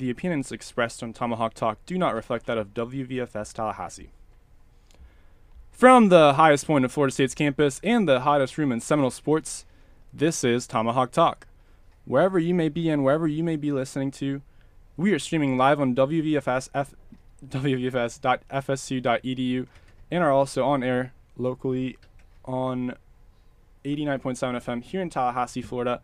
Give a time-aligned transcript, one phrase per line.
[0.00, 4.08] The opinions expressed on Tomahawk Talk do not reflect that of WVFS Tallahassee.
[5.70, 9.66] From the highest point of Florida State's campus and the hottest room in Seminole sports,
[10.10, 11.46] this is Tomahawk Talk.
[12.06, 14.40] Wherever you may be and wherever you may be listening to,
[14.96, 16.70] we are streaming live on WVFS
[17.46, 19.66] WVFS.fsu.edu
[20.10, 21.98] and are also on air locally
[22.46, 22.94] on
[23.84, 26.00] 89.7 FM here in Tallahassee, Florida.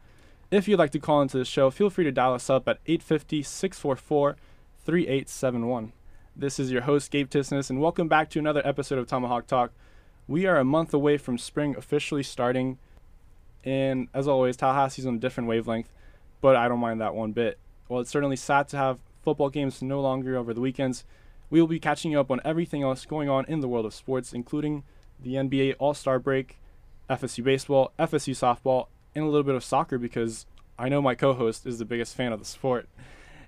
[0.49, 2.79] If you'd like to call into the show, feel free to dial us up at
[2.87, 4.37] 850 644
[4.85, 5.93] 3871.
[6.37, 9.73] This is your host, Gabe Tisness, and welcome back to another episode of Tomahawk Talk.
[10.29, 12.79] We are a month away from spring officially starting,
[13.65, 15.93] and as always, Tallahassee's on a different wavelength,
[16.41, 17.59] but I don't mind that one bit.
[17.89, 21.05] While it's certainly sad to have football games no longer over the weekends,
[21.51, 23.93] we will be catching you up on everything else going on in the world of
[23.93, 24.85] sports, including
[25.19, 26.61] the NBA All Star break,
[27.11, 28.87] FSU baseball, FSU softball,
[29.17, 30.47] and a little bit of soccer because
[30.79, 32.87] I know my co host is the biggest fan of the sport.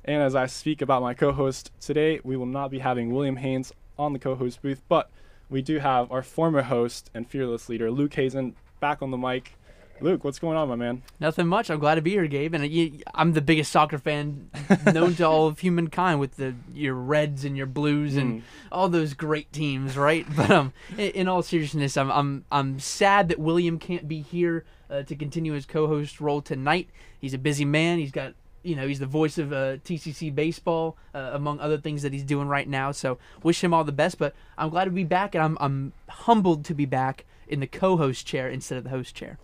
[0.05, 3.37] And as I speak about my co host today, we will not be having William
[3.37, 5.11] Haynes on the co host booth, but
[5.51, 9.55] we do have our former host and fearless leader, Luke Hazen, back on the mic.
[10.01, 11.03] Luke, what's going on, my man?
[11.19, 11.71] Nothing much.
[11.71, 12.55] I'm glad to be here, Gabe.
[12.55, 14.49] And you, I'm the biggest soccer fan
[14.93, 18.43] known to all of humankind with the your Reds and your Blues and Mm.
[18.71, 20.25] all those great teams, right?
[20.37, 24.65] But um, in, in all seriousness, I'm I'm I'm sad that William can't be here
[24.91, 26.89] uh, to continue his co-host role tonight.
[27.19, 27.99] He's a busy man.
[27.99, 32.03] He's got you know he's the voice of uh, TCC baseball uh, among other things
[32.03, 32.93] that he's doing right now.
[32.93, 34.19] So wish him all the best.
[34.19, 37.67] But I'm glad to be back, and I'm I'm humbled to be back in the
[37.67, 39.39] co-host chair instead of the host chair.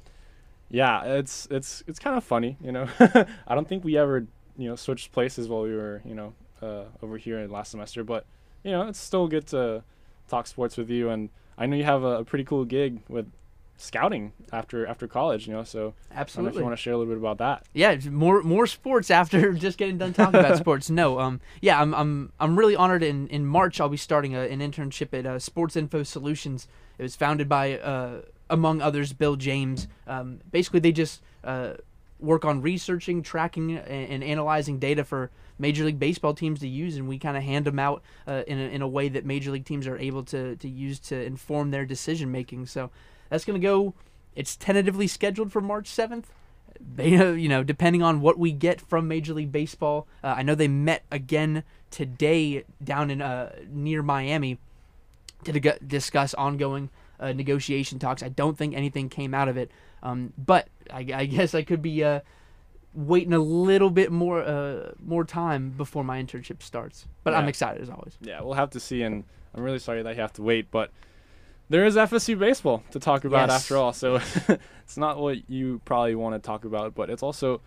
[0.75, 2.89] Yeah, it's it's it's kind of funny, you know.
[2.99, 4.27] I don't think we ever,
[4.59, 8.03] you know, switched places while we were, you know, uh, over here in last semester,
[8.03, 8.27] but
[8.65, 9.85] you know, it's still good to
[10.29, 13.31] talk sports with you and I know you have a, a pretty cool gig with
[13.77, 16.93] scouting after after college, you know, so I don't know if you want to share
[16.93, 17.67] a little bit about that.
[17.73, 20.91] yeah, more more sports after just getting done talking about sports.
[20.91, 23.03] No, um, yeah, I'm I'm I'm really honored.
[23.03, 26.67] In in March, I'll be starting a, an internship at uh, Sports Info Solutions.
[26.99, 29.89] It was founded by, uh, among others, Bill James.
[30.07, 31.75] Um, basically, they just uh,
[32.19, 36.97] work on researching, tracking, and, and analyzing data for Major League Baseball teams to use,
[36.97, 39.51] and we kind of hand them out uh, in a, in a way that Major
[39.51, 42.67] League teams are able to to use to inform their decision making.
[42.67, 42.91] So
[43.31, 43.95] that's gonna go.
[44.35, 46.33] It's tentatively scheduled for March seventh
[46.81, 50.07] they, you know, depending on what we get from Major League Baseball.
[50.23, 54.59] Uh, I know they met again today down in uh, near Miami
[55.45, 55.53] to
[55.87, 58.23] discuss ongoing uh, negotiation talks.
[58.23, 59.71] I don't think anything came out of it,
[60.03, 62.21] um, but I, I guess I could be uh,
[62.93, 67.07] waiting a little bit more uh, more time before my internship starts.
[67.23, 68.17] But I'm excited as always.
[68.21, 69.25] Yeah, we'll have to see and
[69.55, 70.91] I'm really sorry that you have to wait, but
[71.69, 73.63] there is FSU baseball to talk about Yes.
[73.63, 73.93] after all.
[73.93, 74.17] So
[74.85, 77.61] it's not what you probably want to talk about, but it's also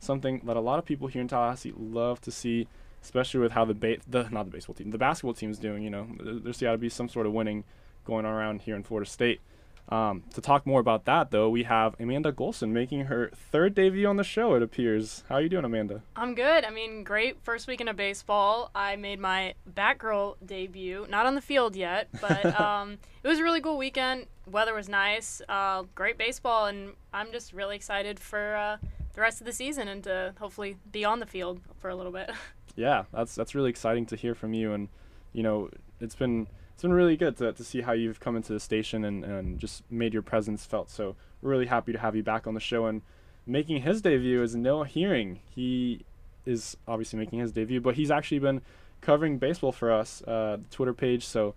[0.00, 2.66] something that a lot of people here in Tallahassee love to see,
[3.02, 5.82] especially with how the ba- the not the baseball team, the basketball team is doing.
[5.82, 7.64] You know, there's got to be some sort of winning
[8.04, 9.40] going on around here in Florida State.
[9.88, 14.06] Um, to talk more about that, though, we have Amanda Golson making her third debut
[14.06, 14.54] on the show.
[14.54, 15.24] It appears.
[15.28, 16.02] How are you doing, Amanda?
[16.16, 16.64] I'm good.
[16.64, 18.70] I mean, great first weekend of baseball.
[18.74, 23.42] I made my Batgirl debut, not on the field yet, but um, it was a
[23.42, 24.26] really cool weekend.
[24.50, 28.76] Weather was nice, uh, great baseball, and I'm just really excited for uh,
[29.12, 32.12] the rest of the season and to hopefully be on the field for a little
[32.12, 32.30] bit.
[32.76, 34.88] yeah, that's that's really exciting to hear from you, and
[35.34, 35.68] you know,
[36.00, 39.04] it's been it's been really good to, to see how you've come into the station
[39.04, 40.90] and, and just made your presence felt.
[40.90, 43.02] So we're really happy to have you back on the show and
[43.46, 45.40] making his debut is Noah Hearing.
[45.54, 46.04] He
[46.44, 48.60] is obviously making his debut, but he's actually been
[49.00, 51.24] covering baseball for us, uh, the Twitter page.
[51.24, 51.54] So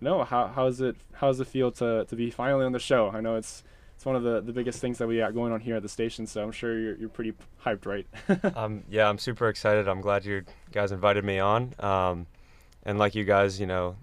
[0.00, 3.10] Noah, how how's it how's it feel to, to be finally on the show?
[3.10, 3.62] I know it's
[3.96, 5.88] it's one of the, the biggest things that we got going on here at the
[5.88, 8.06] station, so I'm sure you're, you're pretty hyped, right?
[8.56, 9.88] um, yeah, I'm super excited.
[9.88, 11.74] I'm glad you guys invited me on.
[11.78, 12.26] Um,
[12.82, 13.96] and like you guys, you know,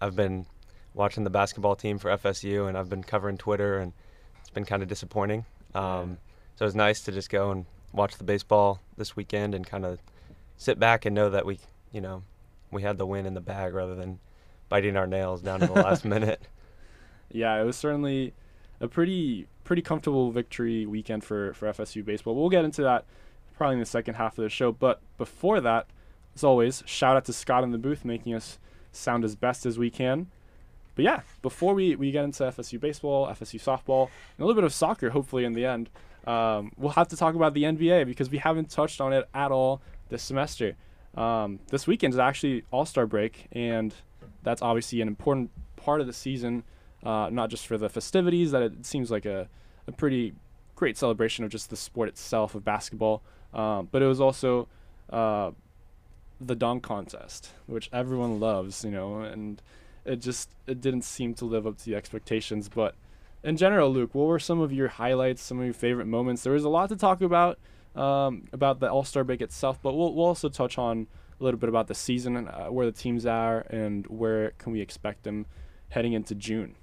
[0.00, 0.46] I've been
[0.92, 3.92] watching the basketball team for FSU, and I've been covering Twitter, and
[4.40, 5.44] it's been kind of disappointing.
[5.74, 6.18] Um,
[6.56, 10.00] so it's nice to just go and watch the baseball this weekend and kind of
[10.56, 11.58] sit back and know that we,
[11.92, 12.22] you know,
[12.70, 14.20] we had the win in the bag rather than
[14.68, 16.48] biting our nails down to the last minute.
[17.30, 18.34] yeah, it was certainly
[18.80, 22.34] a pretty pretty comfortable victory weekend for for FSU baseball.
[22.34, 23.04] We'll get into that
[23.56, 24.72] probably in the second half of the show.
[24.72, 25.86] But before that,
[26.34, 28.58] as always, shout out to Scott in the booth making us
[28.96, 30.28] sound as best as we can.
[30.94, 34.04] But yeah, before we, we get into FSU baseball, FSU softball,
[34.36, 35.90] and a little bit of soccer, hopefully in the end,
[36.26, 39.50] um, we'll have to talk about the NBA because we haven't touched on it at
[39.50, 40.76] all this semester.
[41.16, 43.94] Um, this weekend is actually All Star break, and
[44.42, 46.64] that's obviously an important part of the season,
[47.04, 49.48] uh, not just for the festivities, that it seems like a,
[49.86, 50.34] a pretty
[50.76, 54.68] great celebration of just the sport itself of basketball, um, but it was also
[55.10, 55.50] uh,
[56.46, 59.60] the dunk contest, which everyone loves, you know, and
[60.04, 62.68] it just it didn't seem to live up to the expectations.
[62.68, 62.94] But
[63.42, 66.42] in general, Luke, what were some of your highlights, some of your favorite moments?
[66.42, 67.58] There was a lot to talk about
[67.94, 71.06] um, about the All Star break itself, but we'll we'll also touch on
[71.40, 74.72] a little bit about the season and uh, where the teams are and where can
[74.72, 75.46] we expect them
[75.90, 76.76] heading into June.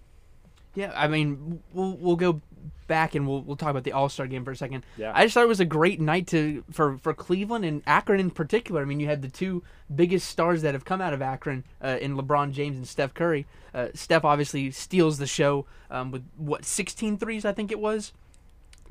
[0.73, 2.41] Yeah, I mean, we'll we'll go
[2.87, 4.85] back and we'll we'll talk about the All Star game for a second.
[4.97, 5.11] Yeah.
[5.15, 8.31] I just thought it was a great night to for for Cleveland and Akron in
[8.31, 8.81] particular.
[8.81, 9.63] I mean, you had the two
[9.93, 13.45] biggest stars that have come out of Akron uh, in LeBron James and Steph Curry.
[13.73, 18.11] Uh, Steph obviously steals the show um, with what 16 threes I think it was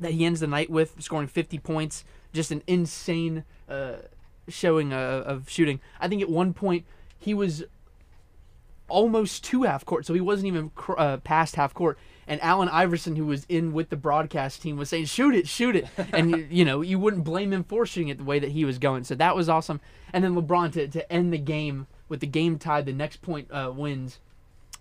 [0.01, 2.05] that he ends the night with, scoring 50 points.
[2.33, 3.97] Just an insane uh,
[4.49, 5.81] showing uh, of shooting.
[6.01, 6.85] I think at one point
[7.19, 7.65] he was
[8.89, 11.99] almost to half court, so he wasn't even cr- uh, past half court.
[12.31, 15.75] And Allen Iverson, who was in with the broadcast team, was saying, "Shoot it, shoot
[15.75, 18.53] it," and you, you know you wouldn't blame him for shooting it the way that
[18.53, 19.03] he was going.
[19.03, 19.81] So that was awesome.
[20.13, 23.51] And then LeBron to to end the game with the game tied, the next point
[23.51, 24.21] uh, wins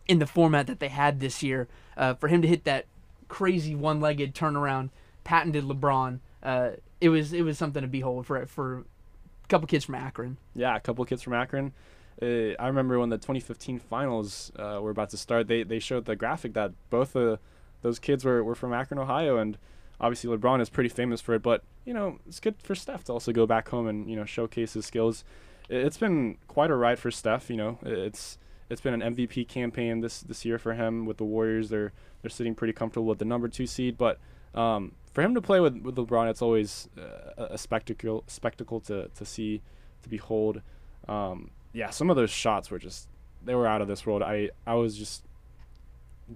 [0.08, 1.68] in the format that they had this year.
[1.98, 2.86] Uh, for him to hit that
[3.30, 4.90] crazy one-legged turnaround,
[5.24, 6.20] patented LeBron.
[6.44, 10.38] Uh, it was it was something to behold for for a couple kids from Akron.
[10.54, 11.74] Yeah, a couple kids from Akron.
[12.22, 16.06] Uh, I remember when the 2015 finals uh, were about to start, they, they showed
[16.06, 17.40] the graphic that both of
[17.82, 19.58] those kids were, were from Akron, Ohio, and
[20.02, 21.42] obviously LeBron is pretty famous for it.
[21.42, 24.26] But you know, it's good for Steph to also go back home and you know
[24.26, 25.24] showcase his skills.
[25.70, 27.50] It's been quite a ride for Steph.
[27.50, 28.38] You know, it's
[28.70, 31.70] it's been an MVP campaign this this year for him with the Warriors.
[31.70, 34.20] They're they're sitting pretty comfortable with the number two seed, but
[34.54, 39.08] um, for him to play with, with LeBron, it's always uh, a spectacle spectacle to,
[39.10, 39.62] to see
[40.04, 40.62] to behold.
[41.08, 43.08] Um, yeah, some of those shots were just
[43.44, 44.22] they were out of this world.
[44.22, 45.24] I I was just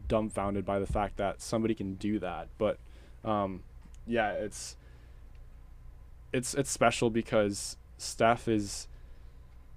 [0.07, 2.47] dumbfounded by the fact that somebody can do that.
[2.57, 2.77] But
[3.23, 3.63] um,
[4.07, 4.75] yeah, it's
[6.31, 8.87] it's it's special because Steph is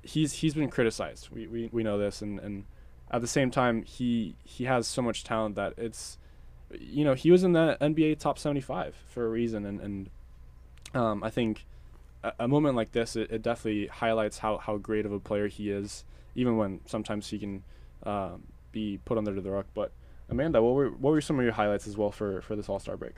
[0.02, 1.28] he's he's been criticized.
[1.30, 2.64] We we, we know this and, and
[3.10, 6.18] at the same time he he has so much talent that it's
[6.70, 10.10] you know, he was in the NBA top 75 for a reason and and
[10.94, 11.64] um, I think
[12.26, 15.48] a, a moment like this it, it, definitely highlights how, how great of a player
[15.48, 17.62] he is even when sometimes he can
[18.02, 18.42] um,
[18.72, 19.92] be put under the rug but
[20.28, 22.96] Amanda what were what were some of your highlights as well for for this All-Star
[22.96, 23.16] break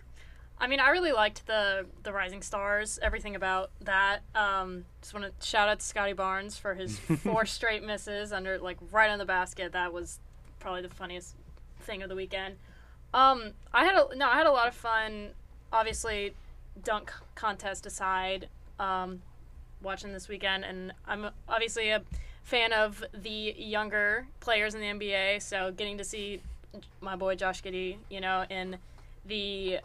[0.60, 4.22] I mean, I really liked the the Rising Stars, everything about that.
[4.34, 8.58] Um, just want to shout out to Scottie Barnes for his four straight misses under
[8.58, 9.72] like right on the basket.
[9.72, 10.18] That was
[10.58, 11.36] probably the funniest
[11.82, 12.56] thing of the weekend.
[13.14, 15.30] Um, I had a no, I had a lot of fun.
[15.72, 16.34] Obviously,
[16.82, 18.48] dunk contest aside,
[18.78, 19.22] um,
[19.82, 22.02] watching this weekend, and I'm obviously a
[22.42, 25.42] fan of the younger players in the NBA.
[25.42, 26.40] So getting to see
[27.00, 28.78] my boy Josh Giddey, you know, in
[29.26, 29.80] the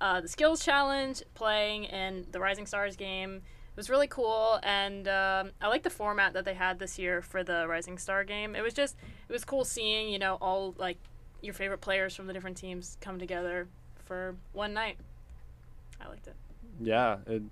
[0.00, 3.36] uh, the skills challenge, playing in the Rising Stars game.
[3.36, 7.22] It was really cool, and um, I like the format that they had this year
[7.22, 8.54] for the Rising Star game.
[8.54, 8.96] It was just,
[9.28, 10.98] it was cool seeing, you know, all like
[11.42, 13.66] your favorite players from the different teams come together
[14.04, 14.96] for one night.
[16.00, 16.36] I liked it.
[16.80, 17.42] Yeah, it,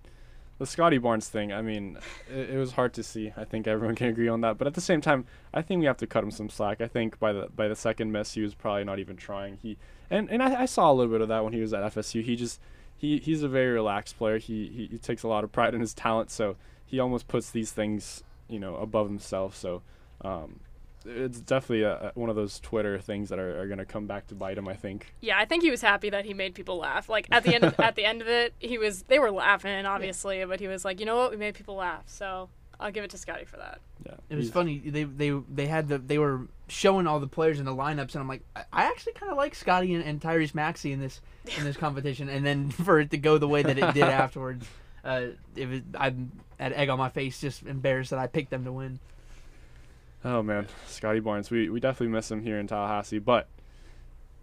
[0.63, 1.53] the Scottie Barnes thing.
[1.53, 1.99] I mean,
[2.31, 3.33] it, it, was hard to see.
[3.37, 4.59] I think everyone can agree on that.
[4.59, 6.81] But at the same time, I think we have to cut him some slack.
[6.81, 9.59] I think by the by the second miss, he was probably not even trying.
[9.61, 9.77] He
[10.09, 12.23] and and I, I, saw a little bit of that when he was at FSU.
[12.23, 12.61] He just
[12.97, 14.39] he he's a very relaxed player.
[14.39, 16.55] He, he, he takes a lot of pride in his talent, so
[16.87, 19.57] he almost puts these things you know above himself.
[19.57, 19.83] So
[20.21, 20.61] um,
[21.07, 24.27] it's definitely a, one of those Twitter things that are, are going to come back
[24.29, 24.69] to bite him.
[24.69, 25.13] I think.
[25.21, 27.09] Yeah, I think he was happy that he made people laugh.
[27.09, 29.87] Like at the end of, at the end of it, he was they were laughing
[29.87, 30.47] obviously, yeah.
[30.47, 32.05] but he was like, you know what, we made people laugh.
[32.07, 32.49] So
[32.83, 33.81] I'll give it to Scottie for that.
[34.05, 34.79] Yeah, it was funny.
[34.79, 38.17] They they they had the they were showing all the players in the lineups, and
[38.17, 41.21] I'm like, I, I actually kind of like Scottie and, and, Tyrese Maxey in this
[41.57, 44.67] in this competition, and then for it to go the way that it did afterwards,
[45.05, 46.15] uh, it was I
[46.59, 48.99] had egg on my face, just embarrassed that I picked them to win.
[50.25, 53.49] Oh man, Scottie Barnes, we we definitely miss him here in Tallahassee, but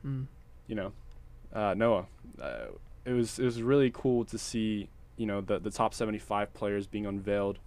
[0.05, 0.25] mm.
[0.67, 0.91] you know,
[1.53, 2.07] uh, Noah,
[2.41, 2.65] uh,
[3.05, 6.88] it was it was really cool to see you know the the top 75 players
[6.88, 7.59] being unveiled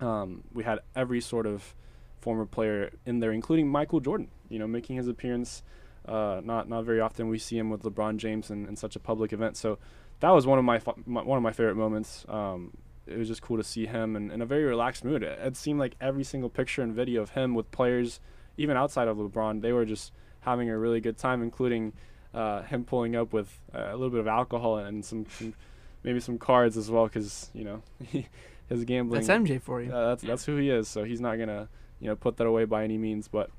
[0.00, 1.74] um, we had every sort of
[2.20, 4.28] former player in there, including Michael Jordan.
[4.48, 5.62] You know, making his appearance.
[6.06, 8.98] Uh, not not very often we see him with LeBron James in, in such a
[8.98, 9.56] public event.
[9.56, 9.78] So
[10.20, 12.24] that was one of my, my one of my favorite moments.
[12.28, 12.76] Um,
[13.08, 15.22] it was just cool to see him in, in a very relaxed mood.
[15.22, 18.20] It, it, seemed like every single picture and video of him with players,
[18.56, 21.92] even outside of LeBron, they were just having a really good time, including
[22.34, 25.54] uh, him pulling up with uh, a little bit of alcohol and some, some
[26.02, 27.82] maybe some cards as well, because you know
[28.68, 29.20] his gambling.
[29.22, 29.92] That's MJ for you.
[29.92, 30.88] Uh, that's that's who he is.
[30.88, 31.68] So he's not gonna
[32.00, 33.28] you know put that away by any means.
[33.28, 33.50] But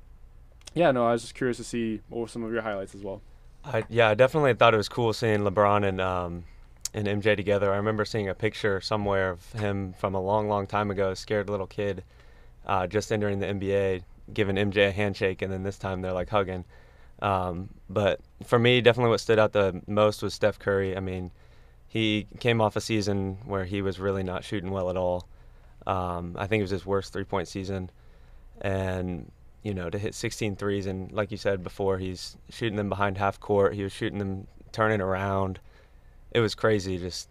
[0.74, 3.02] yeah, no, I was just curious to see what were some of your highlights as
[3.02, 3.20] well.
[3.64, 6.44] I, yeah, I definitely thought it was cool seeing LeBron and um,
[6.92, 7.72] and MJ together.
[7.72, 11.48] I remember seeing a picture somewhere of him from a long, long time ago, scared
[11.48, 12.02] little kid,
[12.66, 16.30] uh, just entering the NBA, giving MJ a handshake, and then this time they're like
[16.30, 16.64] hugging.
[17.22, 20.96] Um, but for me, definitely what stood out the most was Steph Curry.
[20.96, 21.30] I mean,
[21.86, 25.26] he came off a season where he was really not shooting well at all.
[25.86, 27.90] Um, I think it was his worst three point season.
[28.60, 29.30] And,
[29.62, 33.18] you know, to hit 16 threes, and like you said before, he's shooting them behind
[33.18, 35.60] half court, he was shooting them turning around.
[36.32, 36.98] It was crazy.
[36.98, 37.28] Just,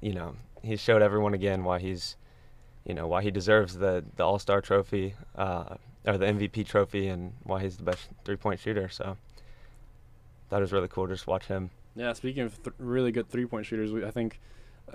[0.00, 2.16] you know, he showed everyone again why he's,
[2.84, 5.14] you know, why he deserves the, the All Star trophy.
[5.34, 5.76] Uh,
[6.08, 8.88] or the MVP trophy and why he's the best three point shooter.
[8.88, 9.16] So
[10.48, 11.70] that was really cool just watch him.
[11.94, 14.40] Yeah, speaking of th- really good three point shooters, we, I think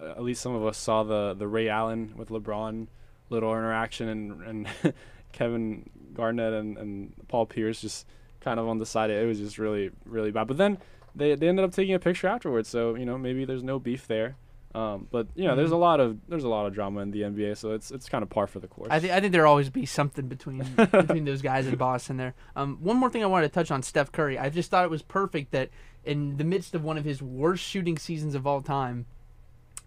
[0.02, 2.88] uh, at least some of us saw the the Ray Allen with LeBron
[3.30, 4.68] little interaction and and
[5.32, 8.08] Kevin Garnett and, and Paul Pierce just
[8.40, 9.10] kind of on the side.
[9.10, 10.48] It was just really really bad.
[10.48, 10.78] But then
[11.16, 14.08] they they ended up taking a picture afterwards, so you know maybe there's no beef
[14.08, 14.36] there.
[14.76, 15.58] Um, but you know, mm-hmm.
[15.58, 18.10] there's a lot of there's a lot of drama in the NBA, so it's it's
[18.10, 18.88] kind of par for the course.
[18.90, 22.34] I think I think there'll always be something between between those guys and Boston there.
[22.56, 24.40] Um, one more thing I wanted to touch on Steph Curry.
[24.40, 25.70] I just thought it was perfect that
[26.04, 29.06] in the midst of one of his worst shooting seasons of all time,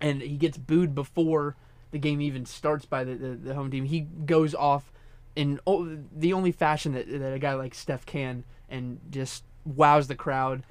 [0.01, 1.57] and he gets booed before
[1.91, 3.87] the game even starts by the, the, the home team.
[3.87, 4.93] He goes off
[5.35, 10.07] in o- the only fashion that that a guy like Steph can, and just wows
[10.07, 10.63] the crowd,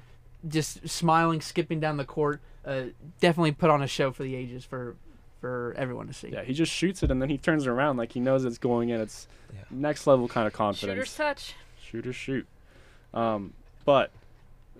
[0.48, 2.86] just smiling, skipping down the court uh,
[3.20, 4.96] definitely put on a show for the ages for
[5.40, 6.28] for everyone to see.
[6.28, 8.88] Yeah, he just shoots it and then he turns around like he knows it's going
[8.88, 9.00] in.
[9.00, 9.60] It's yeah.
[9.70, 10.96] next level kind of confidence.
[10.96, 11.54] Shooter's touch.
[11.80, 12.46] Shooter shoot.
[13.14, 13.52] Um,
[13.84, 14.10] but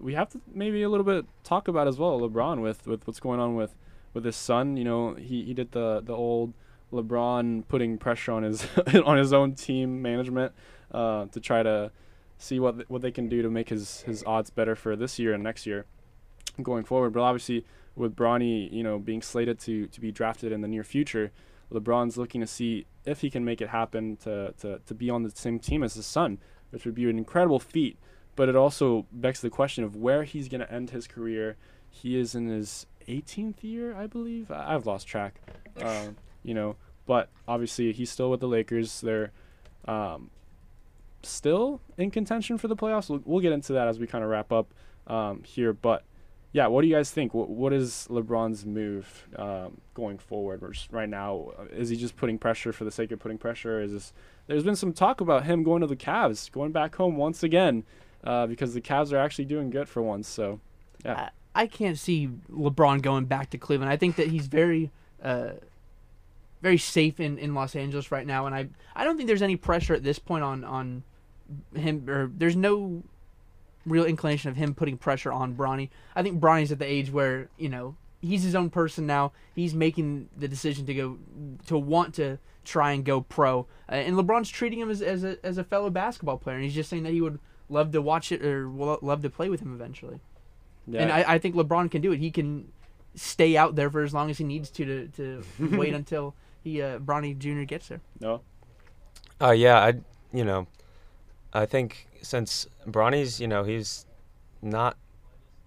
[0.01, 3.21] we have to maybe a little bit talk about as well LeBron with, with what's
[3.21, 3.75] going on with,
[4.13, 4.77] with his son.
[4.77, 6.53] You know, he, he did the the old
[6.93, 8.67] LeBron putting pressure on his
[9.05, 10.53] on his own team management
[10.91, 11.93] uh, to try to
[12.39, 15.19] see what th- what they can do to make his his odds better for this
[15.19, 15.87] year and next year
[16.63, 17.13] going forward.
[17.13, 17.65] But obviously,
[17.95, 21.33] with Bronny, you know, being slated to to be drafted in the near future,
[21.73, 25.23] LeBron's looking to see if he can make it happen to to to be on
[25.23, 26.39] the same team as his son,
[26.71, 27.99] which would be an incredible feat.
[28.35, 31.57] But it also begs the question of where he's going to end his career.
[31.89, 34.51] He is in his 18th year, I believe.
[34.51, 35.41] I, have lost track.
[35.79, 39.03] Um, you know, but obviously he's still with the Lakers.
[39.03, 39.31] They're
[39.85, 40.31] um,
[41.27, 43.09] still in contention for the playoffs.
[43.09, 44.73] We'll, we'll, get into that as we kind of wrap up
[45.07, 45.73] um, here.
[45.73, 46.05] But
[46.53, 47.35] yeah, what do you guys think?
[47.35, 50.63] What, what is LeBron's move um, going forward?
[50.91, 53.81] right now, is he just putting pressure for the sake of putting pressure?
[53.81, 54.13] Is this?
[54.47, 57.85] There's been some talk about him going to the Cavs, going back home once again,
[58.25, 60.29] uh, because the Cavs are actually doing good for once.
[60.29, 60.61] So,
[61.05, 61.29] yeah.
[61.55, 63.91] I, I can't see LeBron going back to Cleveland.
[63.91, 64.91] I think that he's very.
[65.23, 65.53] Uh,
[66.63, 69.57] very safe in, in Los Angeles right now, and I I don't think there's any
[69.57, 71.05] pressure at this point on on
[71.75, 73.03] him or there's no
[73.85, 75.91] real inclination of him putting pressure on Bronny.
[76.15, 79.33] I think Bronny's at the age where you know he's his own person now.
[79.55, 81.19] He's making the decision to go
[81.67, 85.45] to want to try and go pro, uh, and LeBron's treating him as as a
[85.45, 87.39] as a fellow basketball player, and he's just saying that he would
[87.69, 90.21] love to watch it or love to play with him eventually.
[90.87, 91.03] Yeah.
[91.03, 92.19] And I, I think LeBron can do it.
[92.21, 92.71] He can
[93.15, 96.83] stay out there for as long as he needs to to, to wait until he
[96.83, 97.63] uh, Bronny Jr.
[97.63, 98.01] gets there.
[98.21, 98.43] No.
[99.41, 99.95] Uh, yeah, I
[100.33, 100.67] you know,
[101.57, 104.05] I think since Bronny's, you know, he's
[104.61, 104.97] not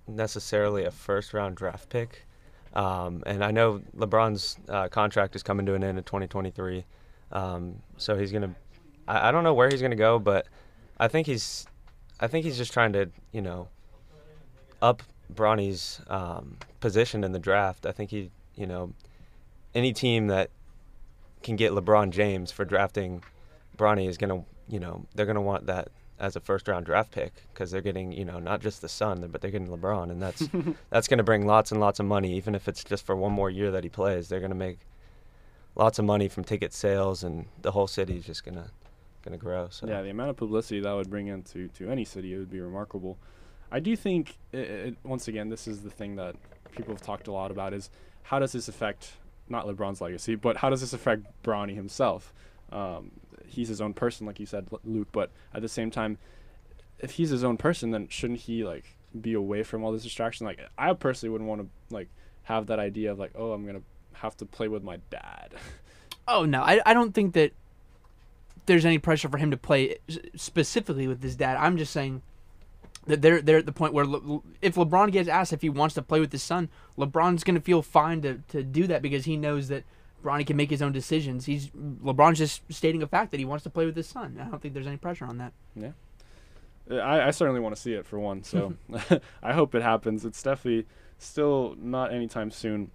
[0.07, 2.25] necessarily a first round draft pick.
[2.73, 6.85] Um, and I know LeBron's uh, contract is coming to an end in 2023.
[7.31, 8.55] Um, so he's going to,
[9.07, 10.45] I don't know where he's going to go, but
[10.99, 11.65] I think he's,
[12.19, 13.67] I think he's just trying to, you know,
[14.83, 15.01] up
[15.33, 17.87] Bronny's um, position in the draft.
[17.87, 18.93] I think he, you know,
[19.73, 20.51] any team that
[21.41, 23.23] can get LeBron James for drafting
[23.75, 26.85] Bronny is going to, you know, they're going to want that as a first round
[26.85, 30.11] draft pick because they're getting you know not just the son but they're getting LeBron
[30.11, 30.47] and that's
[30.89, 32.33] that's going to bring lots and lots of money.
[32.35, 34.79] Even if it's just for one more year that he plays they're going to make
[35.75, 38.69] lots of money from ticket sales and the whole city is just going to
[39.23, 39.87] going to grow so.
[39.87, 42.59] Yeah the amount of publicity that would bring into to any city it would be
[42.59, 43.17] remarkable.
[43.71, 46.35] I do think it, it, once again this is the thing that
[46.71, 47.89] people have talked a lot about is
[48.23, 49.13] how does this affect
[49.47, 52.33] not LeBron's legacy but how does this affect Bronny himself?
[52.71, 53.11] Um,
[53.49, 55.09] he's his own person, like you said, Luke.
[55.11, 56.17] But at the same time,
[56.99, 60.45] if he's his own person, then shouldn't he like be away from all this distraction?
[60.45, 62.09] Like I personally wouldn't want to like
[62.43, 63.81] have that idea of like, oh, I'm gonna
[64.13, 65.53] have to play with my dad.
[66.31, 67.53] Oh no, I I don't think that
[68.67, 69.97] there's any pressure for him to play
[70.35, 71.57] specifically with his dad.
[71.57, 72.21] I'm just saying
[73.07, 75.95] that they're they're at the point where Le- if LeBron gets asked if he wants
[75.95, 79.37] to play with his son, LeBron's gonna feel fine to to do that because he
[79.37, 79.85] knows that
[80.23, 81.45] Bronny can make his own decisions.
[81.45, 84.37] He's LeBron's just stating a fact that he wants to play with his son.
[84.39, 85.53] I don't think there's any pressure on that.
[85.75, 85.91] Yeah,
[86.91, 88.43] I, I certainly want to see it for one.
[88.43, 88.73] So
[89.43, 90.25] I hope it happens.
[90.25, 92.91] It's definitely still not anytime soon.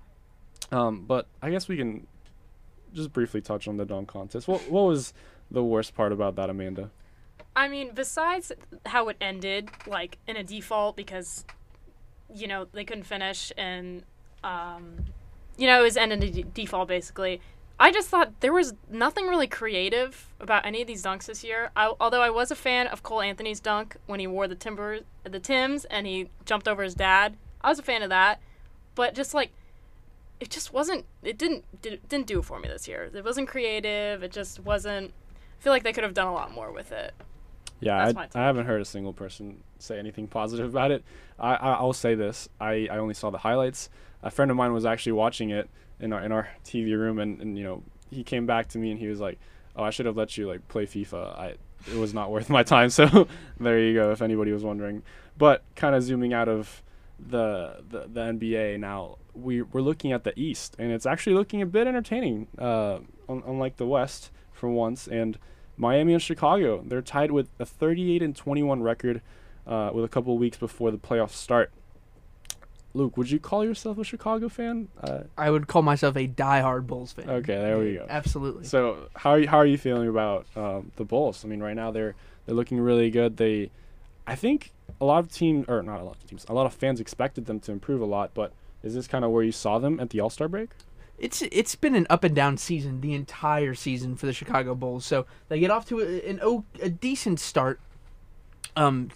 [0.72, 2.06] Um, but I guess we can
[2.92, 4.48] just briefly touch on the dunk contest.
[4.48, 5.12] What what was
[5.50, 6.90] the worst part about that, Amanda?
[7.56, 8.52] I mean, besides
[8.86, 11.44] how it ended, like in a default because,
[12.34, 14.02] you know, they couldn't finish and,
[14.42, 15.04] um,
[15.56, 17.40] you know, it was ended in default basically.
[17.78, 21.70] I just thought there was nothing really creative about any of these dunks this year.
[21.74, 25.00] I, although I was a fan of Cole Anthony's dunk when he wore the timber,
[25.24, 27.36] the Tims, and he jumped over his dad.
[27.62, 28.40] I was a fan of that,
[28.94, 29.50] but just like
[30.40, 31.04] it just wasn't.
[31.22, 33.10] It didn't did, didn't do it for me this year.
[33.12, 34.22] It wasn't creative.
[34.22, 35.12] It just wasn't.
[35.58, 37.14] I feel like they could have done a lot more with it.
[37.80, 38.28] Yeah, I.
[38.34, 41.04] I haven't heard a single person say anything positive about it.
[41.38, 43.90] I, I I'll say this: I, I only saw the highlights.
[44.22, 45.68] A friend of mine was actually watching it
[46.00, 48.90] in our in our TV room, and, and you know he came back to me
[48.90, 49.38] and he was like,
[49.76, 51.38] "Oh, I should have let you like play FIFA.
[51.38, 51.54] I
[51.90, 53.28] it was not worth my time." So
[53.60, 55.02] there you go, if anybody was wondering.
[55.36, 56.82] But kind of zooming out of
[57.18, 61.60] the the, the NBA now, we we're looking at the East, and it's actually looking
[61.60, 65.06] a bit entertaining, uh, un- unlike the West for once.
[65.08, 65.38] And
[65.76, 69.20] Miami and Chicago, they're tied with a 38 and 21 record,
[69.66, 71.70] uh, with a couple of weeks before the playoffs start.
[72.96, 74.86] Luke, would you call yourself a Chicago fan?
[75.02, 77.28] Uh, I would call myself a diehard Bulls fan.
[77.28, 78.06] okay, there we go.
[78.08, 78.64] Absolutely.
[78.64, 81.44] So how are you, how are you feeling about um, the Bulls?
[81.44, 82.14] I mean, right now they're
[82.46, 83.36] they're looking really good.
[83.36, 83.70] They,
[84.28, 86.74] I think a lot of teams or not a lot of teams, a lot of
[86.74, 88.30] fans expected them to improve a lot.
[88.32, 88.52] But
[88.84, 90.70] is this kind of where you saw them at the All Star break?
[91.18, 95.06] It's it's been an up and down season the entire season for the Chicago Bulls.
[95.06, 96.40] So they get off to a, an
[96.82, 97.80] a decent start,
[98.76, 99.10] um,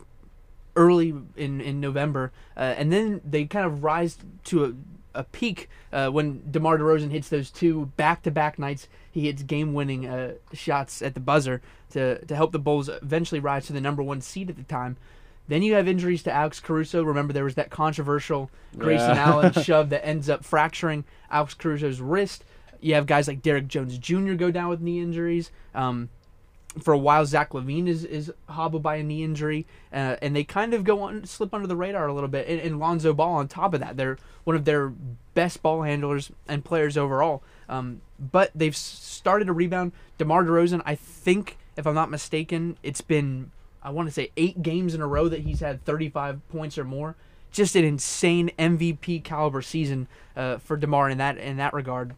[0.76, 4.72] early in in November, uh, and then they kind of rise to a,
[5.20, 8.88] a peak uh, when DeMar DeRozan hits those two back to back nights.
[9.10, 13.40] He hits game winning uh, shots at the buzzer to to help the Bulls eventually
[13.40, 14.96] rise to the number one seed at the time.
[15.48, 17.02] Then you have injuries to Alex Caruso.
[17.02, 19.24] Remember, there was that controversial Grayson Yeah.
[19.26, 22.44] Allen shove that ends up fracturing Alex Caruso's wrist.
[22.80, 24.34] You have guys like Derrick Jones Jr.
[24.34, 25.50] go down with knee injuries.
[25.74, 26.10] Um,
[26.82, 30.44] for a while, Zach LaVine is, is hobbled by a knee injury, uh, and they
[30.44, 32.46] kind of go on slip under the radar a little bit.
[32.46, 34.92] And, and Lonzo Ball, on top of that, they're one of their
[35.34, 37.42] best ball handlers and players overall.
[37.68, 39.92] Um, but they've started to rebound.
[40.18, 43.50] DeMar DeRozan, I think, if I'm not mistaken, it's been
[43.88, 46.84] I want to say eight games in a row that he's had 35 points or
[46.84, 47.16] more.
[47.50, 52.14] Just an insane MVP caliber season uh, for DeMar in that in that regard.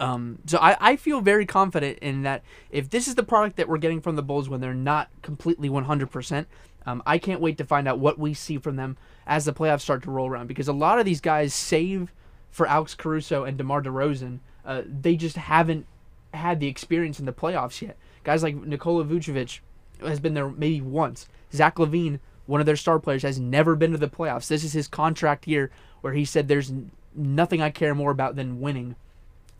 [0.00, 3.68] Um, so I, I feel very confident in that if this is the product that
[3.68, 6.46] we're getting from the Bulls when they're not completely 100%,
[6.86, 9.82] um, I can't wait to find out what we see from them as the playoffs
[9.82, 12.14] start to roll around because a lot of these guys save
[12.50, 14.38] for Alex Caruso and DeMar DeRozan.
[14.64, 15.84] Uh, they just haven't
[16.32, 17.98] had the experience in the playoffs yet.
[18.24, 19.60] Guys like Nikola Vucevic
[20.02, 21.28] has been there maybe once.
[21.52, 24.48] Zach LaVine, one of their star players, has never been to the playoffs.
[24.48, 26.72] This is his contract year where he said there's
[27.14, 28.96] nothing I care more about than winning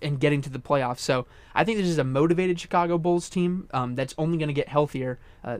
[0.02, 1.00] and getting to the playoffs.
[1.00, 4.54] So I think this is a motivated Chicago Bulls team um, that's only going to
[4.54, 5.18] get healthier.
[5.44, 5.58] Uh,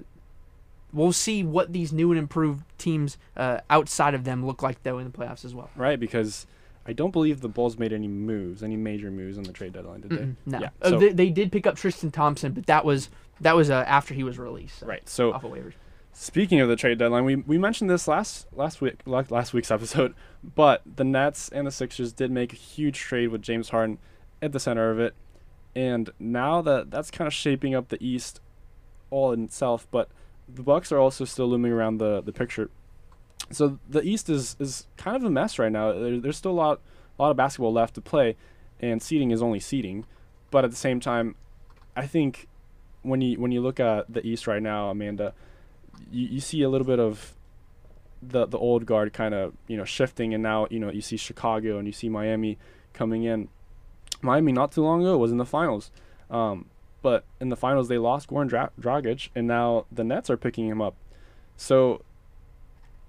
[0.93, 4.99] we'll see what these new and improved teams uh, outside of them look like though
[4.99, 5.71] in the playoffs as well.
[5.77, 6.47] Right, because
[6.87, 10.01] I don't believe the Bulls made any moves, any major moves on the trade deadline,
[10.01, 10.17] did they?
[10.17, 10.71] Mm-mm, no, Yeah.
[10.81, 13.85] Uh, So, they, they did pick up Tristan Thompson, but that was that was uh,
[13.87, 14.81] after he was released.
[14.81, 15.09] so, right.
[15.09, 15.75] So off of waivers.
[16.13, 20.15] Speaking of the trade deadline, we, we mentioned this last last week last week's episode,
[20.55, 23.99] but the Nets and the Sixers did make a huge trade with James Harden
[24.43, 25.15] at the center of it,
[25.75, 28.41] and now that that's kind of shaping up the East
[29.11, 29.87] all in itself.
[29.91, 30.09] But
[30.49, 32.71] the Bucks are also still looming around the, the picture.
[33.51, 35.93] So the East is, is kind of a mess right now.
[35.93, 36.81] There, there's still a lot
[37.19, 38.37] a lot of basketball left to play,
[38.81, 40.07] and seeding is only seeding.
[40.51, 41.37] But at the same time,
[41.97, 42.49] I think
[43.03, 45.35] when you when you look at the East right now, Amanda,
[46.11, 47.35] you, you see a little bit of
[48.23, 51.17] the the old guard kind of you know shifting, and now you know you see
[51.17, 52.59] Chicago and you see Miami
[52.93, 53.49] coming in.
[54.23, 55.91] Miami not too long ago was in the finals,
[56.31, 56.67] um,
[57.01, 60.69] but in the finals they lost Goran Dra- Dragic, and now the Nets are picking
[60.69, 60.95] him up.
[61.57, 62.03] So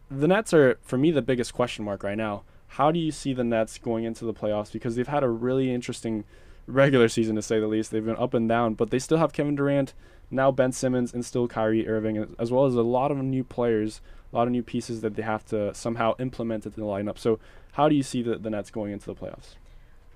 [0.10, 2.44] the Nets are for me the biggest question mark right now.
[2.76, 4.72] How do you see the Nets going into the playoffs?
[4.72, 6.24] Because they've had a really interesting
[6.68, 7.92] regular season to say the least.
[7.92, 9.94] They've been up and down, but they still have Kevin Durant,
[10.30, 14.02] now Ben Simmons, and still Kyrie Irving, as well as a lot of new players,
[14.32, 17.18] a lot of new pieces that they have to somehow implement into the lineup.
[17.18, 17.40] So,
[17.74, 19.56] how do you see the, the Nets going into the playoffs?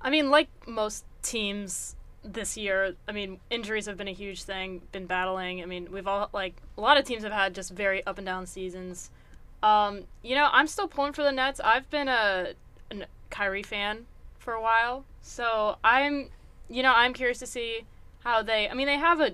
[0.01, 4.81] I mean, like most teams this year, I mean, injuries have been a huge thing,
[4.91, 5.61] been battling.
[5.61, 8.25] I mean, we've all, like, a lot of teams have had just very up and
[8.25, 9.09] down seasons.
[9.63, 11.59] Um, you know, I'm still pulling for the Nets.
[11.63, 12.53] I've been a,
[12.91, 12.95] a
[13.29, 14.05] Kyrie fan
[14.37, 15.05] for a while.
[15.21, 16.29] So I'm,
[16.69, 17.85] you know, I'm curious to see
[18.23, 19.31] how they, I mean, they have a,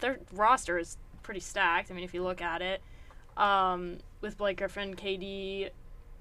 [0.00, 1.90] their roster is pretty stacked.
[1.90, 2.80] I mean, if you look at it,
[3.36, 5.70] um, with Blake Griffin, KD,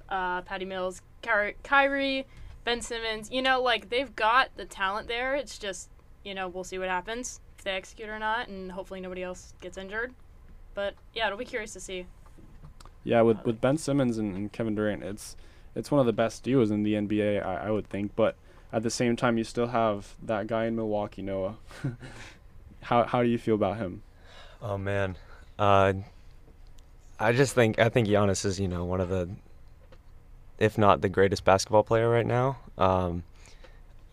[0.09, 2.25] uh, Patty Mills, Ky- Kyrie,
[2.63, 3.31] Ben Simmons.
[3.31, 5.35] You know, like they've got the talent there.
[5.35, 5.89] It's just
[6.23, 9.53] you know we'll see what happens if they execute or not, and hopefully nobody else
[9.61, 10.13] gets injured.
[10.73, 12.05] But yeah, it'll be curious to see.
[13.03, 15.35] Yeah, with with Ben Simmons and, and Kevin Durant, it's
[15.75, 18.15] it's one of the best duos in the NBA, I, I would think.
[18.15, 18.35] But
[18.71, 21.57] at the same time, you still have that guy in Milwaukee, Noah.
[22.81, 24.03] how how do you feel about him?
[24.61, 25.15] Oh man,
[25.57, 25.93] uh,
[27.19, 29.29] I just think I think Giannis is you know one of the,
[30.59, 32.57] if not the greatest basketball player right now.
[32.77, 33.23] Um,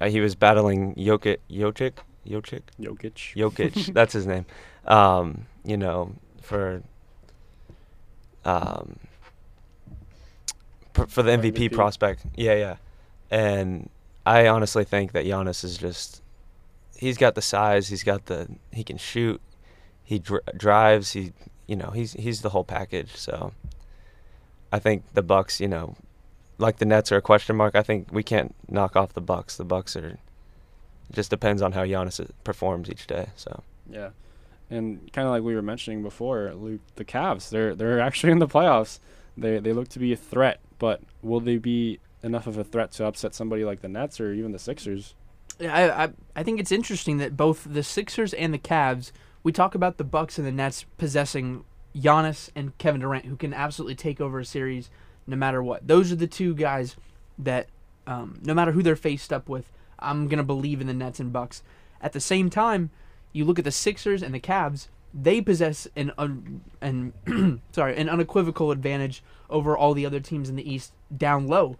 [0.00, 1.94] uh, he was battling Jokic, Jokic,
[2.26, 3.34] Jokic, Jokic.
[3.36, 3.92] Jokic.
[3.94, 4.46] that's his name.
[4.86, 6.82] Um, you know for.
[8.46, 8.98] Um,
[10.92, 11.72] for, for the MVP, MVP.
[11.72, 12.76] prospect, yeah, yeah,
[13.30, 13.88] and
[14.26, 16.22] I honestly think that Giannis is just,
[16.96, 19.40] he's got the size, he's got the, he can shoot,
[20.02, 21.32] he dr- drives, he,
[21.66, 23.16] you know, he's he's the whole package.
[23.16, 23.52] So,
[24.72, 25.96] I think the Bucks, you know,
[26.58, 27.74] like the Nets are a question mark.
[27.74, 29.56] I think we can't knock off the Bucks.
[29.56, 30.18] The Bucks are,
[31.12, 33.28] just depends on how Giannis uh, performs each day.
[33.37, 33.62] So.
[33.88, 34.10] Yeah,
[34.70, 38.38] and kind of like we were mentioning before, Luke, the Cavs they're they're actually in
[38.38, 38.98] the playoffs.
[39.37, 42.90] They they look to be a threat, but will they be enough of a threat
[42.92, 45.14] to upset somebody like the Nets or even the Sixers?
[45.58, 49.12] Yeah, I, I I think it's interesting that both the Sixers and the Cavs.
[49.42, 53.52] We talk about the Bucks and the Nets possessing Giannis and Kevin Durant, who can
[53.52, 54.90] absolutely take over a series
[55.26, 55.87] no matter what.
[55.87, 56.96] Those are the two guys
[57.38, 57.68] that,
[58.06, 61.32] um, no matter who they're faced up with, I'm gonna believe in the Nets and
[61.32, 61.62] Bucks.
[62.00, 62.90] At the same time,
[63.32, 64.88] you look at the Sixers and the Cavs.
[65.12, 67.12] They possess an un, an
[67.72, 71.76] sorry an unequivocal advantage over all the other teams in the East down low.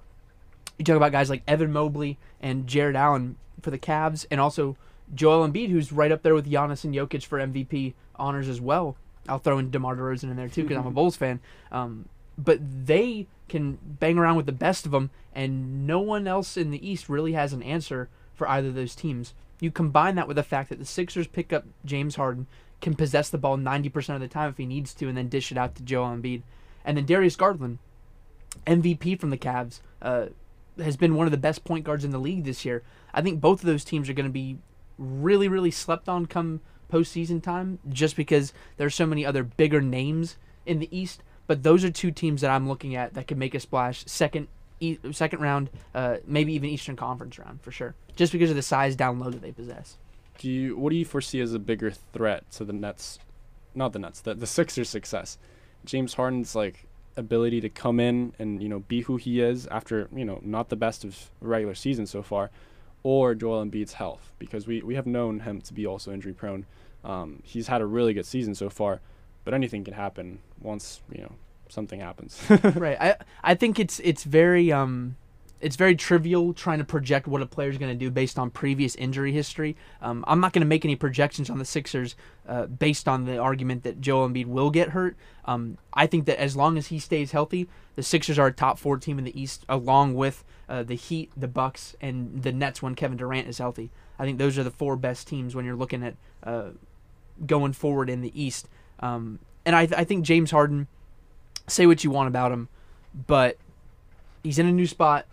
[0.79, 4.77] You talk about guys like Evan Mobley and Jarrett Allen for the Cavs, and also
[5.15, 8.97] Joel Embiid, who's right up there with Giannis and Jokic for MVP honors as well.
[9.29, 11.41] I'll throw in DeMar DeRozan in there too because I'm a Bulls fan.
[11.73, 16.57] Um, but they can bang around with the best of them, and no one else
[16.57, 19.35] in the East really has an answer for either of those teams.
[19.61, 22.47] You combine that with the fact that the Sixers pick up James Harden,
[22.81, 25.53] can possess the ball 90% of the time if he needs to, and then dish
[25.53, 26.43] it out to Joel Embiid.
[26.85, 27.79] And then Darius Garland,
[28.67, 30.27] MVP from the Cavs, uh,
[30.79, 32.83] has been one of the best point guards in the league this year.
[33.13, 34.59] I think both of those teams are going to be
[34.99, 36.61] really, really slept on come
[36.91, 41.23] postseason time, just because there's so many other bigger names in the East.
[41.47, 44.49] But those are two teams that I'm looking at that could make a splash second,
[44.81, 48.63] e- second round, uh, maybe even Eastern Conference round for sure, just because of the
[48.63, 49.99] size down low that they possess.
[50.39, 53.19] Do you what do you foresee as a bigger threat to the Nets?
[53.75, 55.39] Not the Nets, the the Sixers' success.
[55.85, 60.09] James Harden's like ability to come in and you know be who he is after
[60.15, 62.51] you know not the best of regular season so far,
[63.03, 66.67] or Joel Embiid's health because we we have known him to be also injury prone.
[67.05, 69.01] Um, he's had a really good season so far,
[69.45, 71.33] but anything can happen once you know
[71.69, 72.41] something happens.
[72.75, 73.01] right.
[73.01, 75.17] I I think it's it's very um
[75.61, 78.51] it's very trivial trying to project what a player is going to do based on
[78.51, 79.77] previous injury history.
[80.03, 83.39] Um, I'm not going to make any projections on the Sixers uh, based on the
[83.39, 85.17] argument that Joel Embiid will get hurt.
[85.47, 88.79] Um, I think that as long as he stays healthy, the Sixers are a top
[88.79, 92.83] four team in the East, along with uh, the Heat, the Bucks, and the Nets
[92.83, 93.91] when Kevin Durant is healthy.
[94.19, 96.71] I think those are the four best teams when you're looking at uh,
[97.47, 98.69] going forward in the East.
[99.01, 100.89] Um, and I, I think James Harden,
[101.67, 102.69] say what you want about him,
[103.27, 103.57] but
[104.43, 105.27] he's in a new spot.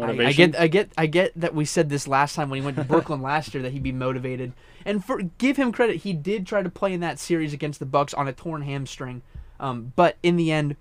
[0.00, 2.64] I, I get, I get, I get that we said this last time when he
[2.64, 4.52] went to Brooklyn last year that he'd be motivated.
[4.84, 7.86] And for give him credit, he did try to play in that series against the
[7.86, 9.22] Bucks on a torn hamstring.
[9.60, 10.76] Um, but in the end,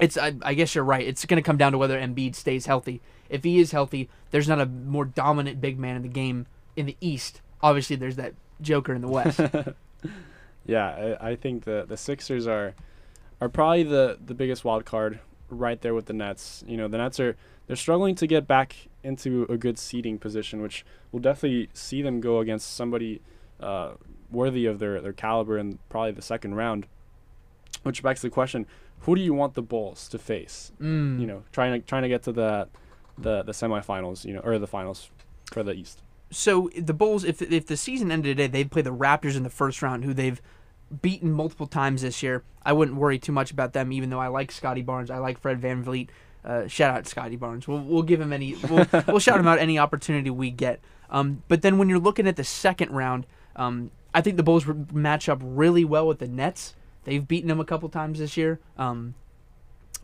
[0.00, 1.06] it's I, I guess you're right.
[1.06, 3.00] It's going to come down to whether Embiid stays healthy.
[3.28, 6.86] If he is healthy, there's not a more dominant big man in the game in
[6.86, 7.40] the East.
[7.62, 9.40] Obviously, there's that Joker in the West.
[10.66, 12.74] Yeah, I, I think the the Sixers are
[13.40, 16.64] are probably the the biggest wild card right there with the Nets.
[16.66, 20.62] You know, the Nets are they're struggling to get back into a good seeding position,
[20.62, 23.20] which will definitely see them go against somebody
[23.60, 23.92] uh,
[24.30, 26.86] worthy of their their caliber in probably the second round.
[27.82, 28.66] Which begs the question:
[29.00, 30.72] Who do you want the Bulls to face?
[30.80, 31.20] Mm.
[31.20, 32.68] You know, trying to trying to get to the
[33.18, 35.10] the the semifinals, you know, or the finals
[35.52, 36.02] for the East.
[36.30, 39.50] so the Bulls, if if the season ended today, they'd play the Raptors in the
[39.50, 40.40] first round, who they've
[41.02, 42.44] beaten multiple times this year.
[42.64, 45.38] I wouldn't worry too much about them, even though I like Scottie Barnes, I like
[45.38, 46.08] Fred VanVleet.
[46.46, 47.66] Uh, shout out Scottie Barnes.
[47.66, 50.80] We'll we'll give him any we'll, we'll shout him out any opportunity we get.
[51.10, 54.64] Um, but then when you're looking at the second round, um, I think the Bulls
[54.92, 56.74] match up really well with the Nets.
[57.04, 58.60] They've beaten them a couple times this year.
[58.78, 59.14] Um,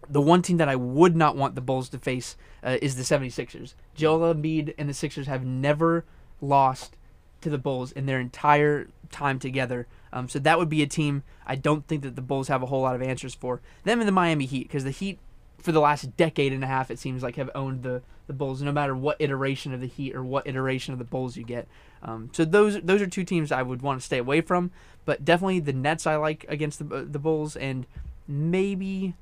[0.09, 3.03] the one team that I would not want the Bulls to face uh, is the
[3.03, 3.75] 76ers.
[3.95, 6.05] Joel Embiid and the Sixers have never
[6.41, 6.97] lost
[7.41, 9.87] to the Bulls in their entire time together.
[10.13, 12.67] Um, so that would be a team I don't think that the Bulls have a
[12.67, 13.61] whole lot of answers for.
[13.85, 15.19] Them and the Miami Heat, because the Heat
[15.63, 18.63] for the last decade and a half, it seems like have owned the the Bulls,
[18.63, 21.67] no matter what iteration of the Heat or what iteration of the Bulls you get.
[22.03, 24.71] Um, so those those are two teams I would want to stay away from,
[25.05, 27.87] but definitely the Nets I like against the the Bulls, and
[28.29, 29.15] maybe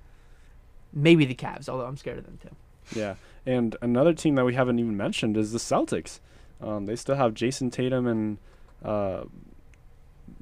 [0.92, 2.98] maybe the Cavs, although I'm scared of them too.
[2.98, 3.14] Yeah,
[3.46, 6.20] and another team that we haven't even mentioned is the Celtics.
[6.62, 8.38] Um, they still have Jayson Tatum and,
[8.84, 9.24] uh,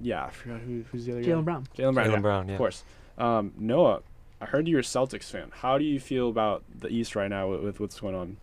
[0.01, 1.29] yeah, I forgot who, who's the other guy.
[1.29, 1.69] Jaylen Brown.
[1.77, 2.07] Jaylen Brown.
[2.09, 2.55] Jaylen yeah, Brown, yeah.
[2.55, 2.85] Of course.
[3.17, 4.01] Um, Noah,
[4.41, 5.51] I heard you're a Celtics fan.
[5.53, 8.37] How do you feel about the East right now with, with what's going on?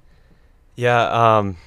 [0.76, 1.58] Yeah, um,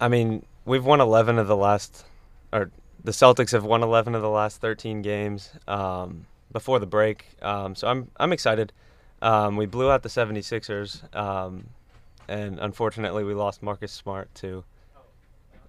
[0.00, 2.04] I mean, we've won 11 of the last,
[2.52, 2.70] or
[3.02, 7.26] the Celtics have won 11 of the last 13 games um, before the break.
[7.42, 8.72] Um, so I'm I'm excited.
[9.22, 11.66] Um, we blew out the 76ers, um,
[12.28, 14.64] and unfortunately, we lost Marcus Smart to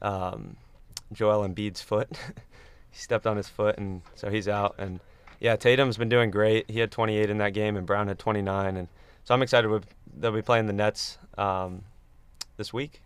[0.01, 0.55] um,
[1.11, 2.09] Joel Embiid's foot.
[2.91, 4.75] he stepped on his foot, and so he's out.
[4.77, 4.99] And
[5.39, 6.69] yeah, Tatum's been doing great.
[6.69, 8.77] He had 28 in that game, and Brown had 29.
[8.77, 8.87] And
[9.23, 9.69] so I'm excited.
[9.69, 9.85] With,
[10.17, 11.83] they'll be playing the Nets um,
[12.57, 13.01] this week.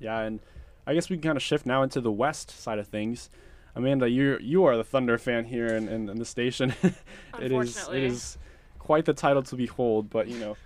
[0.00, 0.40] Yeah, and
[0.86, 3.30] I guess we can kind of shift now into the West side of things.
[3.74, 6.74] Amanda, you you are the Thunder fan here in, in, in the station.
[6.82, 6.94] it is
[7.38, 8.06] it Unfortunately.
[8.06, 8.38] is
[8.78, 10.56] quite the title to behold, but you know,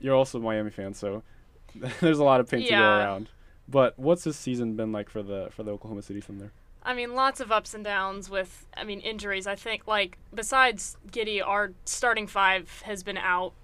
[0.00, 1.22] you're also a Miami fan, so
[2.00, 3.28] there's a lot of paint to go around.
[3.68, 6.52] But what's this season been like for the for the Oklahoma City Thunder?
[6.86, 9.48] I mean, lots of ups and downs with, I mean, injuries.
[9.48, 13.54] I think, like, besides Giddey, our starting five has been out.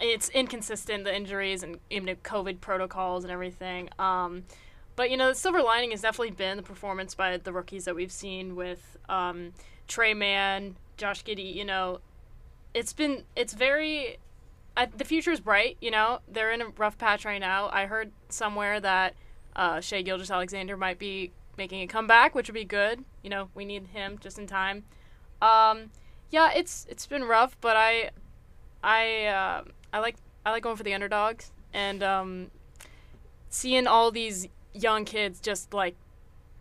[0.00, 3.90] It's inconsistent, the injuries and even COVID protocols and everything.
[3.98, 4.44] Um,
[4.96, 7.94] but, you know, the silver lining has definitely been the performance by the rookies that
[7.94, 9.52] we've seen with um,
[9.86, 11.54] Tre Mann, Josh Giddey.
[11.54, 12.00] You know,
[12.72, 14.16] it's been, it's very,
[14.78, 16.20] I, the future is bright, you know.
[16.26, 17.68] They're in a rough patch right now.
[17.70, 19.14] I heard somewhere that
[19.54, 23.04] uh, Shai Gilgeous-Alexander might be making a comeback, which would be good.
[23.22, 24.84] You know, we need him just in time.
[25.40, 25.90] Um,
[26.30, 28.10] yeah, it's it's been rough, but I
[28.82, 32.50] I uh, I like I like going for the underdogs and um,
[33.50, 35.96] seeing all these young kids just like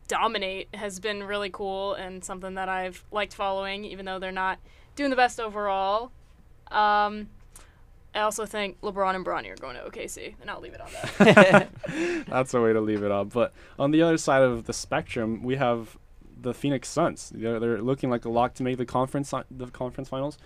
[0.08, 4.60] dominate has been really cool and something that I've liked following, even though they're not
[4.96, 6.12] doing the best overall.
[6.70, 7.30] Um,
[8.16, 10.88] I also think LeBron and Bronny are going to OKC, and I'll leave it on
[11.20, 11.70] that.
[12.28, 13.34] That's a way to leave it up.
[13.34, 15.98] But on the other side of the spectrum, we have
[16.42, 17.32] the Phoenix Suns.
[17.36, 20.38] They're, they're looking like a lock to make the conference the conference finals.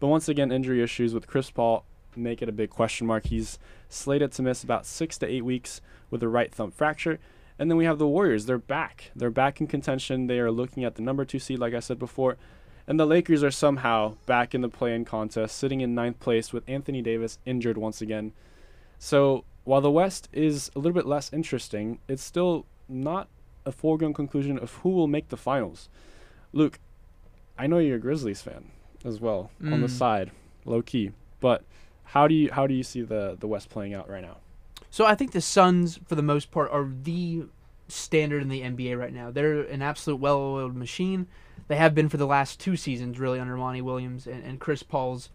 [0.00, 1.84] But once again, injury issues with Chris Paul
[2.16, 3.26] make it a big question mark.
[3.26, 3.58] He's
[3.88, 7.18] slated to miss about six to eight weeks with a right thumb fracture.
[7.58, 8.46] And then we have the Warriors.
[8.46, 9.12] They're back.
[9.14, 10.26] They're back in contention.
[10.26, 12.36] They are looking at the number two seed, like I said before.
[12.86, 16.68] And the Lakers are somehow back in the play-in contest, sitting in ninth place with
[16.68, 18.32] Anthony Davis injured once again.
[18.98, 23.28] So while the West is a little bit less interesting, it's still not
[23.64, 25.88] a foregone conclusion of who will make the finals.
[26.52, 26.78] Luke,
[27.58, 28.70] I know you're a Grizzlies fan
[29.04, 29.90] as well on the Mm.
[29.90, 30.30] side,
[30.66, 31.12] low key.
[31.40, 31.64] But
[32.04, 34.36] how do you how do you see the the West playing out right now?
[34.90, 37.44] So I think the Suns, for the most part, are the
[37.88, 39.30] standard in the NBA right now.
[39.30, 41.26] They're an absolute well-oiled machine.
[41.68, 44.82] They have been for the last two seasons, really, under Monty Williams and, and Chris
[44.82, 45.30] Paul's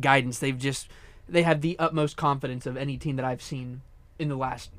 [0.00, 0.38] guidance.
[0.38, 0.88] They've just
[1.28, 3.82] they have the utmost confidence of any team that I've seen
[4.18, 4.70] in the last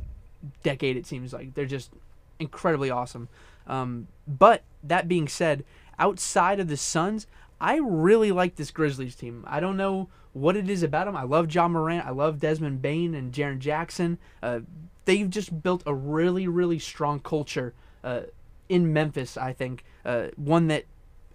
[0.63, 0.97] decade.
[0.97, 1.91] It seems like they're just
[2.39, 3.29] incredibly awesome.
[3.67, 5.63] Um, but that being said,
[5.97, 7.27] outside of the Suns,
[7.59, 9.43] I really like this Grizzlies team.
[9.47, 11.15] I don't know what it is about them.
[11.15, 12.05] I love Ja Morant.
[12.05, 14.17] I love Desmond Bane and Jaren Jackson.
[14.43, 14.59] Uh,
[15.05, 18.21] they've just built a really, really strong culture uh,
[18.67, 19.37] in Memphis.
[19.37, 20.85] I think uh, one that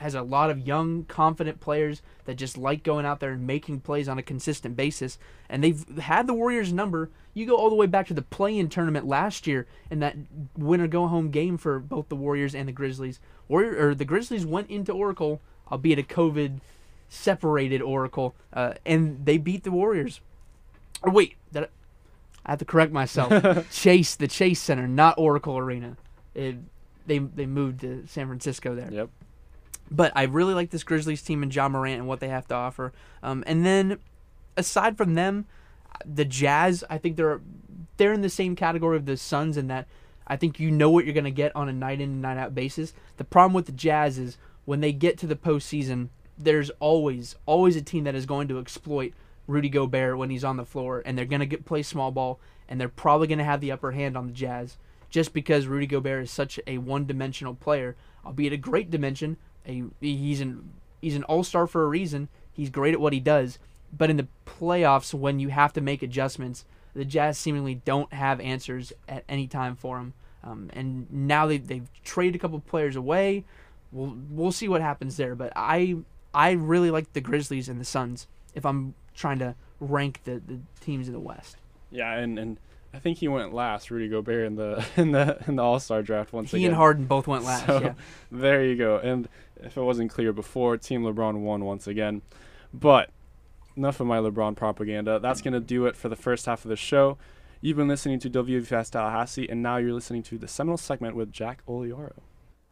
[0.01, 3.81] has a lot of young, confident players that just like going out there and making
[3.81, 5.19] plays on a consistent basis.
[5.49, 7.11] And they've had the Warriors' number.
[7.35, 10.17] You go all the way back to the play-in tournament last year, and that
[10.57, 13.21] winner-go-home game for both the Warriors and the Grizzlies.
[13.49, 19.65] Warrior or the Grizzlies went into Oracle, albeit a COVID-separated Oracle, uh, and they beat
[19.65, 20.21] the Warriors.
[21.03, 21.71] Or wait, that
[22.45, 23.71] I have to correct myself.
[23.71, 25.97] Chase, the Chase Center, not Oracle Arena.
[26.35, 26.57] It,
[27.07, 28.91] they they moved to San Francisco there.
[28.91, 29.11] Yep.
[29.91, 32.55] But I really like this Grizzlies team and Ja Morant and what they have to
[32.55, 32.93] offer.
[33.23, 33.99] Um, and then
[34.57, 35.47] aside from them,
[36.05, 37.41] the Jazz, I think they're
[37.97, 39.87] they're in the same category of the Suns in that
[40.27, 42.39] I think you know what you're going to get on a night in and night
[42.39, 42.95] out basis.
[43.17, 46.09] The problem with the Jazz is when they get to the postseason,
[46.39, 49.13] there's always always a team that is going to exploit
[49.49, 52.39] Rudy Gobert when he's on the floor, and they're going to get play small ball,
[52.69, 54.77] and they're probably going to have the upper hand on the Jazz
[55.11, 59.37] just because Rudy Gobert is such a one-dimensional player, albeit a great dimension.
[59.67, 60.71] A he's an
[61.01, 62.29] he's an all-star for a reason.
[62.53, 63.59] He's great at what he does,
[63.97, 68.41] but in the playoffs when you have to make adjustments, the Jazz seemingly don't have
[68.41, 70.15] answers at any time for him.
[70.43, 73.45] Um, and now they they've traded a couple players away.
[73.93, 75.97] We'll we'll see what happens there, but I
[76.33, 78.27] I really like the Grizzlies and the Suns.
[78.55, 81.57] If I'm trying to rank the, the teams in the West.
[81.91, 82.59] Yeah, and, and
[82.93, 86.03] I think he went last, Rudy Gobert in the in the in the All Star
[86.03, 86.61] draft once he again.
[86.61, 87.67] He and Harden both went last.
[87.67, 87.95] So, yeah.
[88.33, 88.99] There you go.
[88.99, 89.29] And
[89.63, 92.23] if it wasn't clear before, Team LeBron won once again.
[92.73, 93.11] But
[93.77, 95.19] enough of my LeBron propaganda.
[95.21, 97.19] That's going to do it for the first half of the show.
[97.61, 101.31] You've been listening to WVFS Tallahassee, and now you're listening to the Seminole segment with
[101.31, 102.15] Jack Oliaro.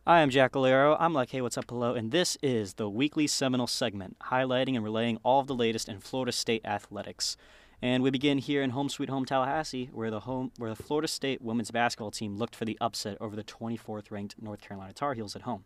[0.06, 0.96] I am Jack Olero.
[0.98, 1.92] I'm like, hey, what's up, hello?
[1.94, 6.00] And this is the weekly Seminole segment, highlighting and relaying all of the latest in
[6.00, 7.36] Florida State athletics.
[7.80, 11.06] And we begin here in home sweet home Tallahassee, where the home where the Florida
[11.06, 15.14] State women's basketball team looked for the upset over the 24th ranked North Carolina Tar
[15.14, 15.64] Heels at home.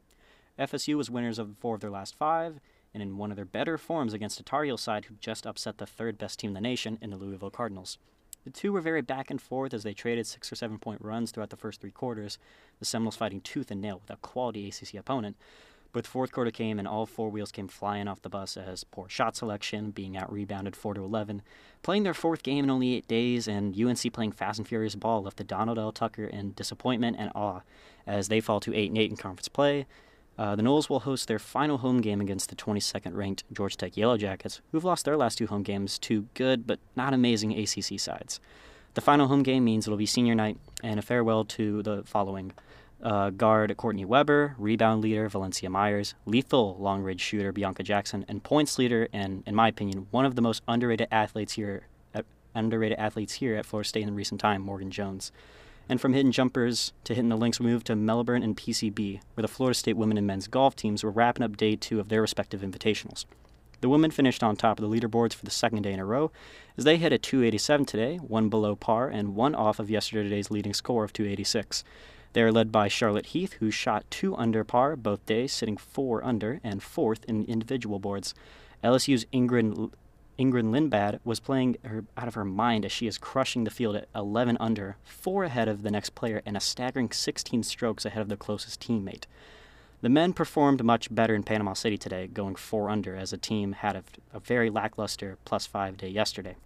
[0.59, 2.61] FSU was winners of four of their last five,
[2.93, 5.79] and in one of their better forms against a Tar Heel side who just upset
[5.79, 7.97] the third best team in the nation in the Louisville Cardinals.
[8.45, 11.31] The two were very back and forth as they traded six or seven point runs
[11.31, 12.37] throughout the first three quarters,
[12.79, 15.37] the Seminoles fighting tooth and nail with a quality ACC opponent.
[15.93, 18.83] But the fourth quarter came and all four wheels came flying off the bus as
[18.83, 21.43] poor shot selection, being out rebounded 4 to 11,
[21.83, 25.23] playing their fourth game in only eight days, and UNC playing fast and furious ball
[25.23, 25.93] left the Donald L.
[25.93, 27.61] Tucker in disappointment and awe
[28.07, 29.87] as they fall to 8 and 8 in conference play.
[30.39, 33.97] Uh, the Noles will host their final home game against the 22nd ranked Georgia Tech
[33.97, 38.01] Yellow Jackets, who've lost their last two home games to good but not amazing ACC
[38.01, 38.41] sides.
[38.95, 42.53] The final home game means it'll be senior night and a farewell to the following
[43.03, 48.43] uh, guard Courtney Weber, rebound leader Valencia Myers, lethal long range shooter Bianca Jackson, and
[48.43, 52.99] points leader and, in my opinion, one of the most underrated athletes here, at, underrated
[52.99, 55.33] athletes here at Florida State in recent time, Morgan Jones.
[55.89, 59.43] And from hitting jumpers to hitting the links, we moved to Melbourne and PCB, where
[59.43, 62.23] the Florida State women and men's golf teams were wrapping up day two of their
[62.23, 63.25] respective invitationals.
[63.81, 66.31] The women finished on top of the leaderboards for the second day in a row,
[66.79, 70.73] as they hit a 287 today, one below par and one off of yesterday's leading
[70.73, 71.83] score of 286.
[72.33, 76.25] They are led by Charlotte Heath, who shot two under par both days, sitting four
[76.25, 78.35] under and fourth in individual boards.
[78.83, 79.91] LSU's Ingrid
[80.39, 83.97] Ingrid Lindblad was playing her out of her mind as she is crushing the field
[83.97, 88.23] at 11 under, four ahead of the next player, and a staggering 16 strokes ahead
[88.23, 89.25] of their closest teammate.
[90.01, 93.73] The men performed much better in Panama City today, going four under, as a team
[93.73, 96.57] had a, a very lackluster plus five day yesterday.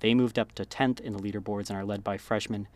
[0.00, 2.66] They moved up to 10th in the leaderboards and are led by freshman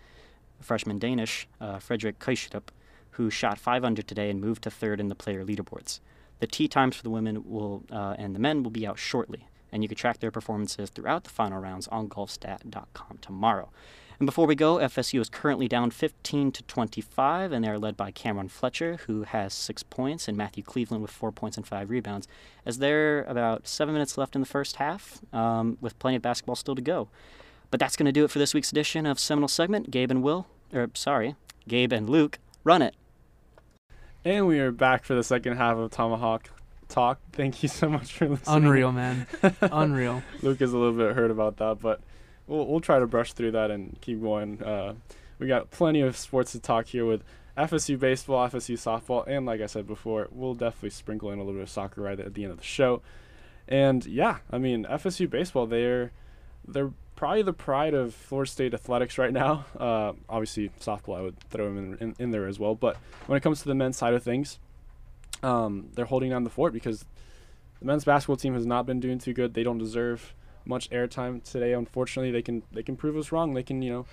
[0.60, 2.68] freshman Danish uh, Frederick Kjettrup,
[3.12, 6.00] who shot five under today and moved to third in the player leaderboards.
[6.40, 9.48] The tee times for the women will uh, and the men will be out shortly,
[9.72, 13.70] and you can track their performances throughout the final rounds on golfstat.com tomorrow.
[14.18, 18.10] And before we go, FSU is currently down 15 to 25, and they're led by
[18.10, 22.26] Cameron Fletcher, who has six points, and Matthew Cleveland with four points and five rebounds.
[22.64, 26.22] As there are about seven minutes left in the first half, um, with plenty of
[26.22, 27.08] basketball still to go.
[27.70, 29.90] But that's going to do it for this week's edition of Seminole Segment.
[29.90, 31.34] Gabe and Will, or sorry,
[31.68, 32.94] Gabe and Luke, run it.
[34.24, 36.50] And we are back for the second half of Tomahawk
[36.88, 37.20] Talk.
[37.32, 38.56] Thank you so much for listening.
[38.56, 39.26] Unreal, man.
[39.60, 40.22] Unreal.
[40.42, 42.00] Luke is a little bit hurt about that, but
[42.46, 44.62] we'll we'll try to brush through that and keep going.
[44.62, 44.94] Uh,
[45.38, 47.22] we got plenty of sports to talk here with
[47.58, 51.54] FSU baseball, FSU softball, and like I said before, we'll definitely sprinkle in a little
[51.54, 53.02] bit of soccer right at the end of the show.
[53.66, 56.12] And yeah, I mean FSU baseball, they're
[56.66, 59.64] they're probably the pride of Florida State athletics right now.
[59.78, 62.74] Uh, obviously softball, I would throw them in, in, in there as well.
[62.74, 64.58] But when it comes to the men's side of things,
[65.42, 67.04] um, they're holding down the fort because
[67.80, 69.54] the men's basketball team has not been doing too good.
[69.54, 71.72] They don't deserve much airtime today.
[71.72, 73.54] Unfortunately, they can they can prove us wrong.
[73.54, 74.06] They can you know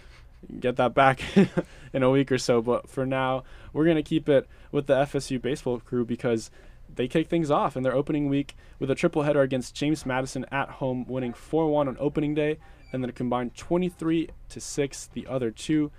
[0.60, 1.22] get that back
[1.94, 2.62] in a week or so.
[2.62, 6.52] But for now, we're gonna keep it with the FSU baseball crew because
[6.96, 10.46] they kick things off in their opening week with a triple header against James Madison
[10.52, 12.60] at home, winning 4-1 on opening day,
[12.94, 15.92] and then a combined 23 to six the other two.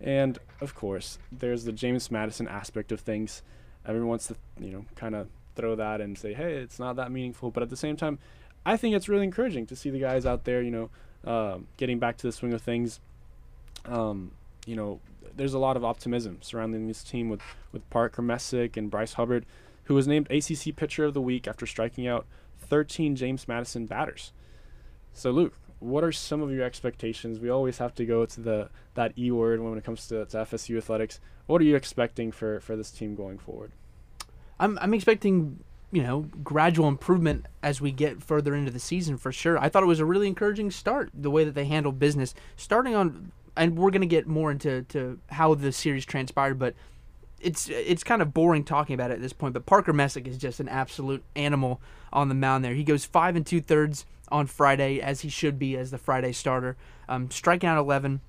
[0.00, 3.42] And of course, there's the James Madison aspect of things.
[3.84, 7.10] Everyone wants to you know kind of throw that and say, hey, it's not that
[7.10, 7.50] meaningful.
[7.50, 8.18] But at the same time,
[8.64, 10.90] I think it's really encouraging to see the guys out there, you know,
[11.24, 13.00] um, getting back to the swing of things.
[13.84, 14.32] Um,
[14.66, 15.00] you know,
[15.36, 17.40] there's a lot of optimism surrounding this team with,
[17.72, 19.46] with Parker Messick and Bryce Hubbard,
[19.84, 22.26] who was named ACC Pitcher of the Week after striking out
[22.58, 24.32] 13 James Madison batters.
[25.12, 27.40] So, Luke, what are some of your expectations?
[27.40, 30.36] We always have to go to the that E word when it comes to, to
[30.38, 31.18] FSU athletics.
[31.46, 33.72] What are you expecting for, for this team going forward?
[34.60, 39.32] I'm I'm expecting you know gradual improvement as we get further into the season for
[39.32, 39.58] sure.
[39.58, 42.94] I thought it was a really encouraging start the way that they handled business, starting
[42.94, 46.74] on, and we're gonna get more into to how the series transpired, but.
[47.42, 50.36] It's it's kind of boring talking about it at this point, but Parker Messick is
[50.36, 51.80] just an absolute animal
[52.12, 52.74] on the mound there.
[52.74, 56.32] He goes five and two thirds on Friday as he should be as the Friday
[56.32, 56.76] starter.
[57.08, 58.20] Um, striking out eleven.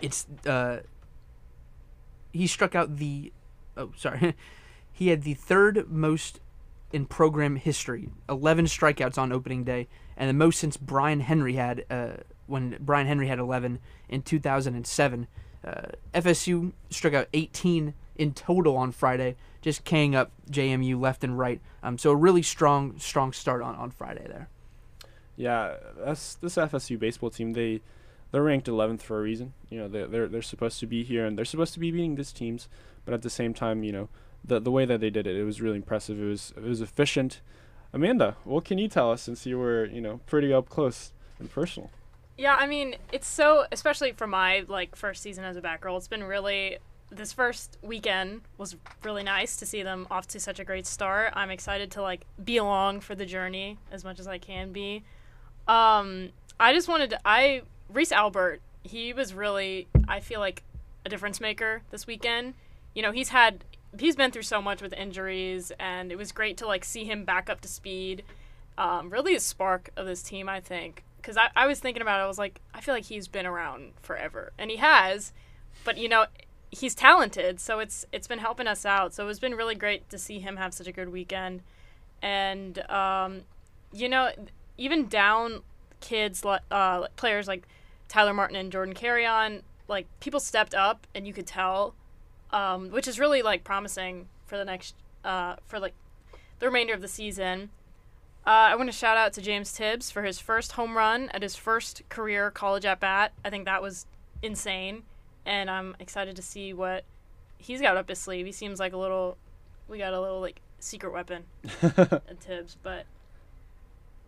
[0.00, 0.80] It's uh,
[2.32, 3.32] he struck out the
[3.76, 4.34] oh sorry
[4.92, 6.40] he had the third most
[6.92, 8.08] in program history.
[8.28, 12.16] 11 strikeouts on opening day, and the most since Brian Henry had uh,
[12.46, 15.26] when Brian Henry had 11 in 2007.
[15.62, 15.82] Uh,
[16.14, 21.60] FSU struck out 18 in total on Friday, just keying up JMU left and right.
[21.82, 24.48] Um, so a really strong, strong start on, on Friday there.
[25.40, 27.54] Yeah, that's this FSU baseball team.
[27.54, 27.80] They
[28.30, 29.54] they're ranked 11th for a reason.
[29.70, 32.16] You know, they're they're they're supposed to be here and they're supposed to be beating
[32.16, 32.68] these teams,
[33.06, 34.10] but at the same time, you know,
[34.44, 36.20] the the way that they did it, it was really impressive.
[36.20, 37.40] It was it was efficient.
[37.94, 41.50] Amanda, what can you tell us since you were you know pretty up close and
[41.50, 41.90] personal?
[42.36, 45.96] Yeah, I mean, it's so especially for my like first season as a back row,
[45.96, 46.76] it's been really
[47.10, 51.32] this first weekend was really nice to see them off to such a great start.
[51.34, 55.02] I'm excited to like be along for the journey as much as I can be.
[55.68, 60.62] Um, I just wanted to I Reese Albert, he was really I feel like
[61.04, 62.54] a difference maker this weekend.
[62.94, 63.64] You know, he's had
[63.98, 67.24] he's been through so much with injuries and it was great to like see him
[67.24, 68.24] back up to speed.
[68.78, 71.04] Um, really a spark of this team, I think.
[71.16, 73.44] Because I, I was thinking about it, I was like, I feel like he's been
[73.44, 74.52] around forever.
[74.58, 75.32] And he has,
[75.84, 76.26] but you know,
[76.70, 79.12] he's talented, so it's it's been helping us out.
[79.12, 81.62] So it's been really great to see him have such a good weekend.
[82.22, 83.42] And um,
[83.92, 84.30] you know,
[84.80, 85.62] even down
[86.00, 87.68] kids, uh, players like
[88.08, 91.94] Tyler Martin and Jordan Carrion, like people stepped up, and you could tell,
[92.50, 95.92] um, which is really like promising for the next uh, for like
[96.58, 97.70] the remainder of the season.
[98.46, 101.42] Uh, I want to shout out to James Tibbs for his first home run at
[101.42, 103.32] his first career college at bat.
[103.44, 104.06] I think that was
[104.42, 105.02] insane,
[105.44, 107.04] and I'm excited to see what
[107.58, 108.46] he's got up his sleeve.
[108.46, 109.36] He seems like a little,
[109.88, 111.44] we got a little like secret weapon
[111.82, 113.04] at Tibbs, but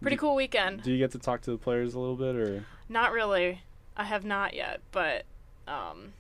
[0.02, 0.82] pretty cool weekend.
[0.82, 3.62] Do you get to talk to the players a little bit, or Not really.
[3.96, 5.24] I have not yet, but
[5.68, 6.12] um,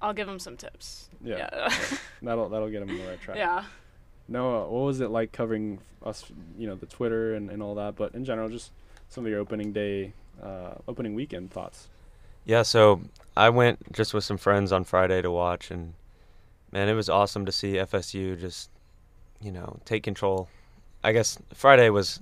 [0.00, 1.08] I'll give them some tips.
[1.24, 1.74] yeah, Yeah.
[2.22, 3.36] that'll that'll get them on the right track.
[3.36, 3.64] yeah.
[4.28, 6.24] Noah, what was it like covering us?
[6.58, 8.70] You know, the Twitter and, and all that, but in general, just
[9.08, 11.88] some of your opening day, uh, opening weekend thoughts.
[12.44, 13.00] Yeah, so
[13.36, 15.94] I went just with some friends on Friday to watch, and
[16.72, 18.70] man, it was awesome to see FSU just,
[19.40, 20.48] you know, take control.
[21.04, 22.20] I guess Friday was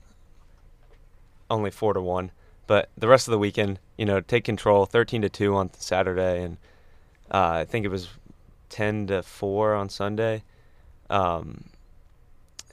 [1.51, 2.31] only four to one,
[2.67, 6.43] but the rest of the weekend, you know, take control, thirteen to two on Saturday,
[6.43, 6.57] and
[7.31, 8.09] uh, I think it was
[8.69, 10.45] ten to four on Sunday.
[11.11, 11.65] Um,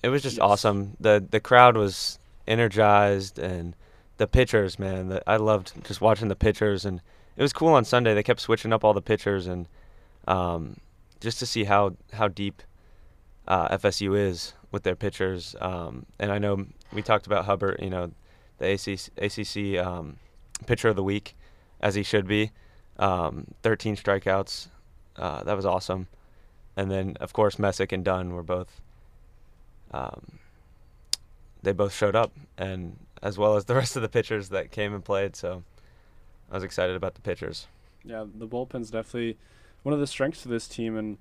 [0.04, 0.44] it was just Yes.
[0.44, 0.96] awesome.
[1.00, 3.76] the The crowd was energized, and
[4.18, 7.02] the pitchers, man, the, I loved just watching the pitchers and
[7.36, 8.16] it was cool on Sunday.
[8.16, 9.68] They kept switching up all the pitchers and
[10.28, 10.78] um,
[11.20, 12.64] just to see how how deep
[13.48, 15.56] uh, FSU is with their pitchers.
[15.62, 18.12] Um, and I know we talked about Hubbard, you know,
[18.58, 20.18] the ACC, ACC um,
[20.66, 21.36] pitcher of the week,
[21.82, 22.52] as he should be.
[23.00, 24.68] Um, 13 strikeouts.
[25.16, 26.08] Uh, that was awesome.
[26.76, 28.82] And then of course Messick and Dunn were both.
[29.92, 30.40] Um,
[31.64, 34.94] they both showed up, and as well as the rest of the pitchers that came
[34.94, 35.36] and played.
[35.36, 35.64] So
[36.52, 37.68] I was excited about the pitchers.
[38.04, 39.38] Yeah, the bullpen's definitely
[39.84, 41.18] one of the strengths of this team, and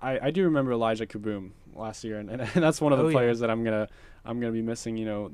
[0.00, 3.08] I, I do remember Elijah Kaboom last year, and, and, that's one of the Oh,
[3.08, 3.14] yeah.
[3.14, 3.88] players that I'm gonna
[4.24, 4.96] I'm gonna be missing.
[4.96, 5.30] You know,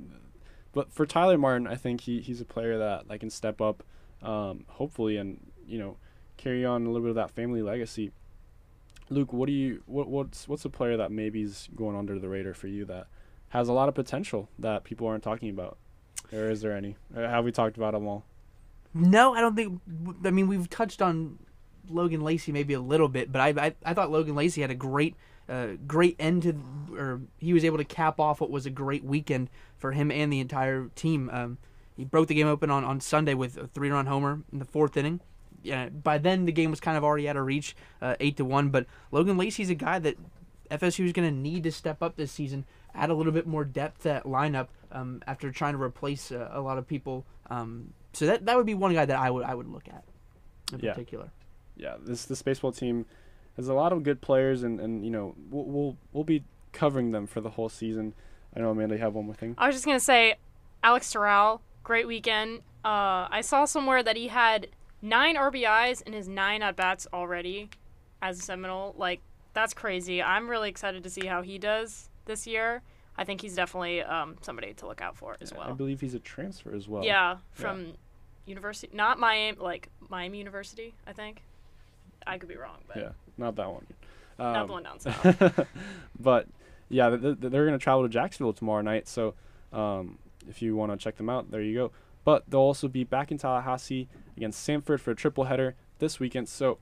[0.73, 3.83] but for Tyler Martin, I think he, he's a player that that can step up,
[4.23, 5.97] um, hopefully, and you know,
[6.37, 8.13] carry on a little bit of that family legacy.
[9.09, 12.55] Luke, what do you what what's what's a player that maybe's going under the radar
[12.55, 13.09] for you that
[13.49, 15.77] has a lot of potential that people aren't talking about,
[16.33, 16.97] or is there any?
[17.15, 18.25] Have we talked about them all?
[18.95, 19.81] No, I don't think.
[20.25, 21.39] I mean, we've touched on
[21.89, 24.77] Logan Lacey maybe a little bit, but I I, I thought Logan Lacey had a
[24.77, 25.17] great
[25.51, 26.55] uh, great end to,
[26.97, 30.33] or he was able to cap off what was a great weekend for him and
[30.33, 31.29] the entire team.
[31.33, 31.59] Um,
[31.97, 34.65] he broke the game open on, on Sunday with a three run homer in the
[34.65, 35.21] fourth inning.
[35.63, 38.45] Yeah, by then the game was kind of already out of reach, uh, eight to
[38.47, 38.71] one.
[38.71, 40.17] But Logan Lacey's a guy that
[40.71, 43.65] FSU is going to need to step up this season, add a little bit more
[43.65, 47.27] depth at lineup um, after trying to replace uh, a lot of people.
[47.51, 50.05] Um, so that that would be one guy that I would I would look at
[50.73, 50.93] in Yeah.
[50.93, 51.31] particular.
[51.77, 53.05] yeah, this this baseball team
[53.57, 57.11] has a lot of good players, and, and you know we'll, we'll we'll be covering
[57.11, 58.15] them for the whole season.
[58.55, 59.55] I know Amanda, you have one more thing.
[59.59, 60.37] I was just gonna say,
[60.83, 62.61] Alex Terrell, great weekend.
[62.85, 64.69] Uh, I saw somewhere that he had
[65.03, 67.71] nine RBIs in his nine at bats already
[68.23, 68.95] as a Seminole.
[68.97, 69.21] Like
[69.53, 70.23] that's crazy.
[70.23, 72.83] I'm really excited to see how he does this year.
[73.17, 75.69] I think he's definitely um, somebody to look out for as well.
[75.69, 77.05] I believe he's a transfer as well.
[77.05, 77.93] yeah, from
[78.47, 80.95] university, not Miami, like Miami University.
[81.07, 81.43] I think.
[82.27, 83.87] I could be wrong, but yeah, not that one.
[84.39, 85.67] not Um, the one down south.
[86.19, 86.47] but
[86.89, 89.09] yeah, th- th- they're going to travel to Jacksonville tomorrow night.
[89.09, 89.35] So
[89.73, 90.19] um,
[90.49, 91.93] if you want to check them out, there you go.
[92.25, 96.49] But they'll also be back in Tallahassee against Sanford for a triple header this weekend.
[96.49, 96.79] So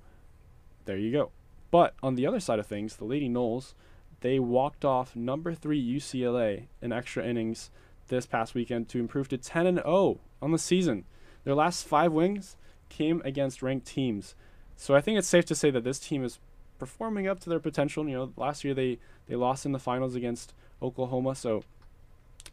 [0.85, 1.31] there you go.
[1.71, 3.75] But on the other side of things, the Lady Noles
[4.21, 7.71] they walked off number three UCLA in extra innings
[8.09, 11.05] this past weekend to improve to 10 and 0 on the season.
[11.45, 12.57] Their last five wins
[12.89, 14.35] came against ranked teams.
[14.79, 16.39] So I think it's safe to say that this team is
[16.79, 18.09] performing up to their potential.
[18.09, 21.65] You know, last year they, they lost in the finals against Oklahoma, so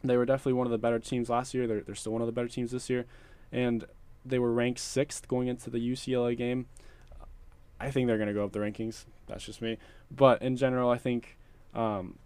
[0.02, 1.68] they were definitely one of the better teams last year.
[1.68, 3.06] They're, they're still one of the better teams this year.
[3.52, 3.86] And
[4.24, 6.66] they were ranked sixth going into the UCLA game.
[7.78, 9.04] I think they're going to go up the rankings.
[9.28, 9.78] That's just me.
[10.10, 11.38] But in general, I think
[11.74, 12.18] um,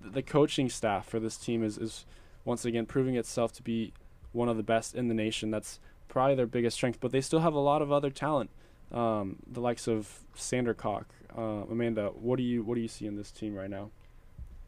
[0.00, 2.04] the coaching staff for this team is, is
[2.44, 3.92] once again proving itself to be
[4.32, 5.52] one of the best in the nation.
[5.52, 5.78] That's
[6.08, 6.98] probably their biggest strength.
[7.00, 8.50] But they still have a lot of other talent,
[8.92, 11.04] um, the likes of Sandercock.
[11.36, 13.90] Uh, Amanda, what do you what do you see in this team right now?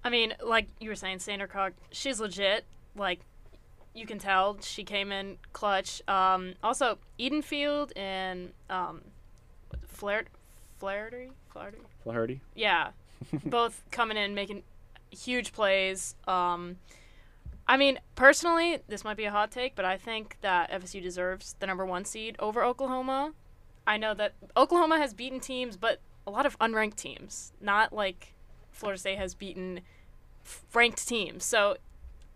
[0.05, 2.65] I mean, like you were saying, Sandercock, she's legit.
[2.97, 3.21] Like
[3.95, 6.03] you can tell, she came in clutch.
[6.09, 9.03] Um, also, Edenfield and um,
[9.87, 10.25] Flair,
[10.79, 12.41] Flaherty, Flaherty, Flaherty.
[12.55, 12.91] Yeah,
[13.47, 14.63] both coming in making
[15.11, 16.15] huge plays.
[16.29, 16.77] Um,
[17.69, 21.57] I mean, personally, this might be a hot take, but I think that FSU deserves
[21.59, 23.33] the number one seed over Oklahoma.
[23.87, 28.35] I know that Oklahoma has beaten teams, but a lot of unranked teams, not like
[28.73, 29.81] Florida State has beaten
[30.75, 31.45] ranked teams.
[31.45, 31.77] So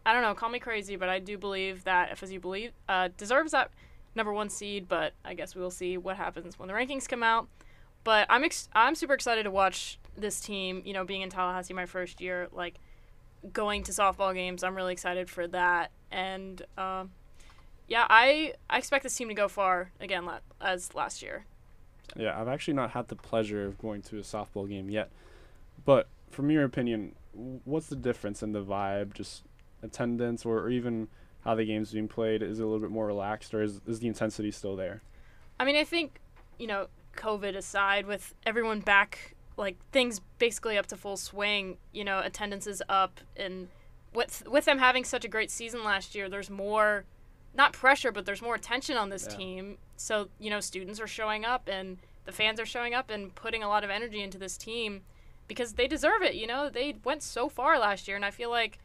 [0.04, 3.52] I don't know, call me crazy, but I do believe that FSU believe uh, deserves
[3.52, 3.70] that
[4.14, 4.88] number one seed.
[4.88, 7.48] But I guess we will see what happens when the rankings come out.
[8.04, 10.82] But I'm ex- I'm super excited to watch this team.
[10.84, 12.76] You know, being in Tallahassee my first year, like
[13.52, 15.90] going to softball games, I'm really excited for that.
[16.10, 17.04] And uh,
[17.90, 21.44] yeah, I I expect this team to go far again la- as last year.
[22.16, 25.10] Yeah, I've actually not had the pleasure of going to a softball game yet,
[25.84, 27.14] but from your opinion,
[27.64, 29.42] what's the difference in the vibe, just
[29.82, 31.08] attendance, or, or even
[31.44, 32.42] how the game's being played?
[32.42, 35.02] Is it a little bit more relaxed, or is is the intensity still there?
[35.58, 36.20] I mean, I think
[36.58, 36.86] you know,
[37.16, 41.78] COVID aside, with everyone back, like things basically up to full swing.
[41.92, 43.68] You know, attendance is up, and
[44.14, 47.04] with with them having such a great season last year, there's more,
[47.54, 49.36] not pressure, but there's more attention on this Yeah.
[49.36, 49.78] team.
[49.96, 53.62] So you know, students are showing up, and the fans are showing up, and putting
[53.62, 55.02] a lot of energy into this team
[55.48, 56.34] because they deserve it.
[56.34, 58.78] You know, they went so far last year, and I feel like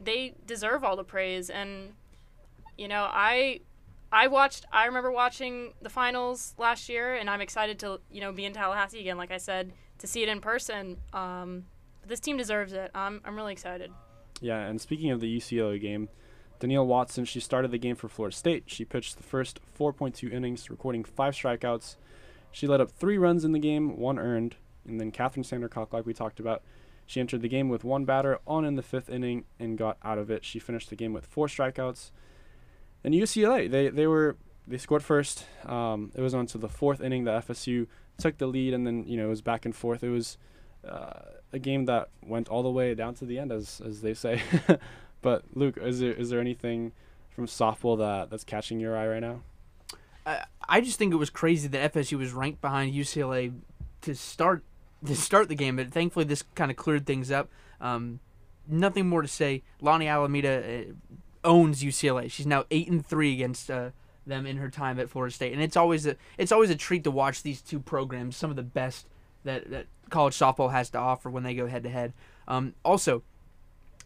[0.00, 1.48] they deserve all the praise.
[1.50, 1.94] And
[2.76, 3.60] you know, I
[4.12, 4.66] I watched.
[4.70, 8.52] I remember watching the finals last year, and I'm excited to you know be in
[8.52, 9.16] Tallahassee again.
[9.16, 10.98] Like I said, to see it in person.
[11.12, 11.66] Um,
[12.06, 12.90] this team deserves it.
[12.94, 13.90] I'm I'm really excited.
[14.40, 16.08] Yeah, and speaking of the UCLA game,
[16.60, 18.64] Danielle Watson, she started the game for Florida State.
[18.66, 21.96] She pitched the first 4.2 innings, recording five strikeouts.
[22.52, 26.06] She led up three runs in the game, one earned, and then Kathryn Sandercock, like
[26.06, 26.62] we talked about,
[27.06, 30.18] she entered the game with one batter on in the fifth inning and got out
[30.18, 30.44] of it.
[30.44, 32.10] She finished the game with four strikeouts.
[33.02, 34.36] And UCLA, they they were
[34.66, 35.44] they scored first.
[35.66, 37.86] Um, it was on to the fourth inning that FSU
[38.16, 40.02] took the lead, and then you know it was back and forth.
[40.02, 40.38] It was
[40.88, 41.20] uh,
[41.52, 44.40] a game that went all the way down to the end, as as they say.
[45.24, 46.92] but Luke, is there is there anything
[47.30, 49.40] from softball that that's catching your eye right now?
[50.26, 53.54] I, I just think it was crazy that FSU was ranked behind UCLA
[54.02, 54.62] to start
[55.06, 57.48] to start the game, but thankfully this kind of cleared things up.
[57.80, 58.20] Um,
[58.68, 59.62] nothing more to say.
[59.80, 60.92] Lonnie Alameda uh,
[61.42, 62.30] owns UCLA.
[62.30, 63.90] She's now eight and three against uh,
[64.26, 67.02] them in her time at Florida State, and it's always a it's always a treat
[67.04, 69.08] to watch these two programs, some of the best
[69.44, 72.12] that, that college softball has to offer when they go head to head.
[72.84, 73.22] Also,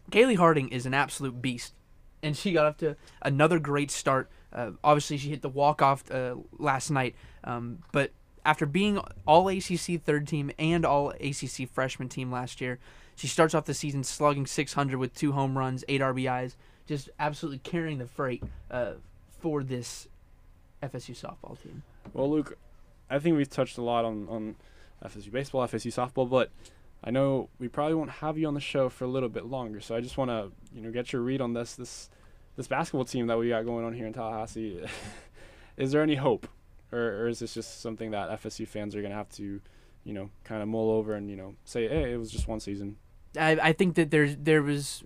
[0.09, 1.73] Kalei Harding is an absolute beast,
[2.21, 4.29] and she got off to another great start.
[4.51, 8.11] Uh, obviously, she hit the walk off uh, last night, um, but
[8.45, 12.79] after being all ACC third team and all ACC freshman team last year,
[13.15, 16.55] she starts off the season slugging 600 with two home runs, eight RBIs,
[16.87, 18.41] just absolutely carrying the freight
[18.71, 18.93] uh,
[19.39, 20.07] for this
[20.81, 21.83] FSU softball team.
[22.13, 22.57] Well, Luke,
[23.09, 24.55] I think we've touched a lot on, on
[25.03, 26.49] FSU baseball, FSU softball, but
[27.03, 29.79] I know we probably won't have you on the show for a little bit longer.
[29.79, 32.09] So I just want to, you know, get your read on this this
[32.55, 34.83] this basketball team that we got going on here in Tallahassee.
[35.77, 36.47] is there any hope,
[36.91, 39.61] or, or is this just something that FSU fans are gonna have to,
[40.03, 42.59] you know, kind of mull over and you know say, hey, it was just one
[42.59, 42.97] season.
[43.37, 45.03] I, I think that there's there was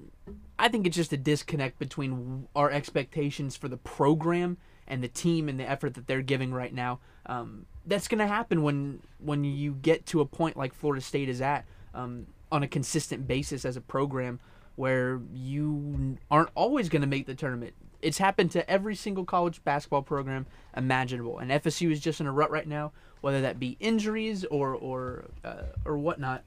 [0.58, 5.50] I think it's just a disconnect between our expectations for the program and the team
[5.50, 7.00] and the effort that they're giving right now.
[7.26, 11.30] Um, that's going to happen when when you get to a point like Florida State
[11.30, 14.40] is at um, on a consistent basis as a program
[14.76, 17.74] where you aren't always going to make the tournament.
[18.02, 22.32] It's happened to every single college basketball program imaginable, and FSU is just in a
[22.32, 22.92] rut right now,
[23.22, 26.44] whether that be injuries or or uh, or whatnot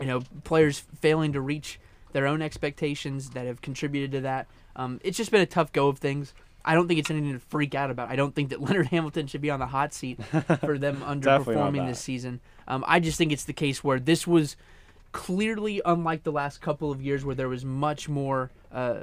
[0.00, 1.78] you know, players failing to reach
[2.12, 4.48] their own expectations that have contributed to that.
[4.74, 6.34] Um, it's just been a tough go of things.
[6.64, 8.10] I don't think it's anything to freak out about.
[8.10, 10.22] I don't think that Leonard Hamilton should be on the hot seat
[10.60, 12.40] for them underperforming this season.
[12.70, 14.56] Um, I just think it's the case where this was
[15.10, 19.00] clearly unlike the last couple of years where there was much more uh,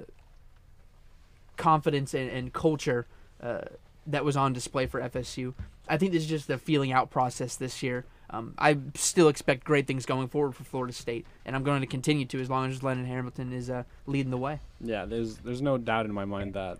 [1.57, 3.07] confidence and, and culture
[3.41, 3.61] uh,
[4.05, 5.53] that was on display for FSU.
[5.89, 8.05] I think this is just the feeling out process this year.
[8.29, 11.87] Um, I still expect great things going forward for Florida State, and I'm going to
[11.87, 14.59] continue to as long as Leonard Hamilton is uh, leading the way.
[14.79, 16.79] Yeah, there's there's no doubt in my mind that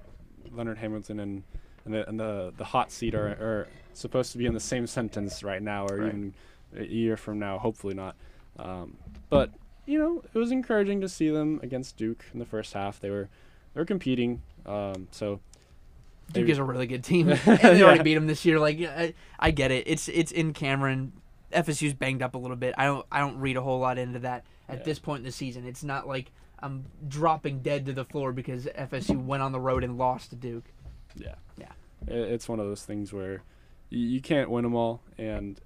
[0.54, 1.44] Leonard Hamilton and
[1.86, 4.88] and the and the, the hot seat are, are supposed to be in the same
[4.88, 6.08] sentence right now, or Right.
[6.10, 6.34] even
[6.76, 7.58] a year from now.
[7.60, 8.16] Hopefully not.
[8.58, 8.98] Um,
[9.30, 9.52] but
[9.86, 13.00] you know, it was encouraging to see them against Duke in the first half.
[13.00, 13.30] They were
[13.74, 14.42] they were competing.
[14.66, 15.40] Um, so
[16.34, 18.60] Duke is a really good team, and they already beat them this year.
[18.60, 19.88] Like I, I get it.
[19.88, 21.14] It's it's in Cameron.
[21.54, 22.76] FSU's banged up a little bit.
[22.78, 24.84] I don't I don't read a whole lot into that at Yeah.
[24.84, 25.66] this point in the season.
[25.66, 29.84] It's not like I'm dropping dead to the floor because FSU went on the road
[29.84, 30.66] and lost to Duke.
[31.16, 31.36] Yeah.
[31.58, 31.72] Yeah.
[32.08, 33.44] It's one of those things where
[33.90, 35.60] you, you can't win them all, and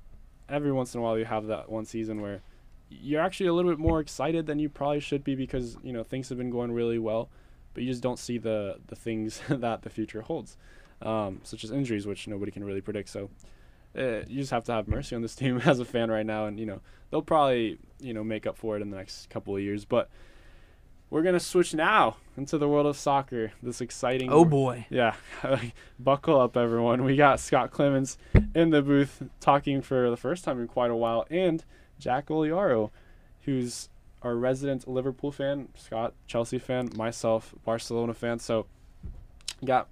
[0.51, 2.41] every once in a while you have that one season where
[2.89, 6.03] you're actually a little bit more excited than you probably should be because you know
[6.03, 7.29] things have been going really well,
[7.73, 10.57] but you just don't see the the things that the future holds,
[11.01, 13.09] um, such as injuries, which nobody can really predict.
[13.09, 13.29] So.
[13.93, 16.45] Uh, you just have to have mercy on this team as a fan right now,
[16.45, 16.79] and you know
[17.09, 19.83] they'll probably you know make up for it in the next couple of years.
[19.83, 20.09] But
[21.11, 23.51] we're gonna switch now into the world of soccer.
[23.61, 24.87] This exciting Oh boy.
[24.89, 25.13] yeah,
[25.99, 27.03] buckle up, everyone.
[27.03, 28.17] We got Scott Clemens
[28.55, 31.63] in the booth talking for the first time in quite a while, and
[31.99, 32.89] Jack Oliaro,
[33.43, 33.89] who's
[34.23, 38.39] our resident Liverpool fan, Scott Chelsea fan, myself Barcelona fan.
[38.39, 38.65] So,
[39.65, 39.87] got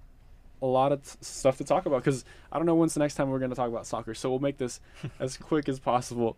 [0.62, 3.14] a lot of t- stuff to talk about because I don't know when's the next
[3.14, 4.14] time we're going to talk about soccer.
[4.14, 4.80] So we'll make this
[5.20, 6.36] as quick as possible.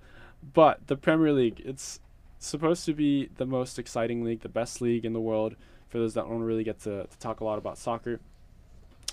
[0.54, 2.00] But the Premier League, it's
[2.46, 5.56] supposed to be the most exciting league, the best league in the world
[5.88, 8.20] for those that don't really get to, to talk a lot about soccer.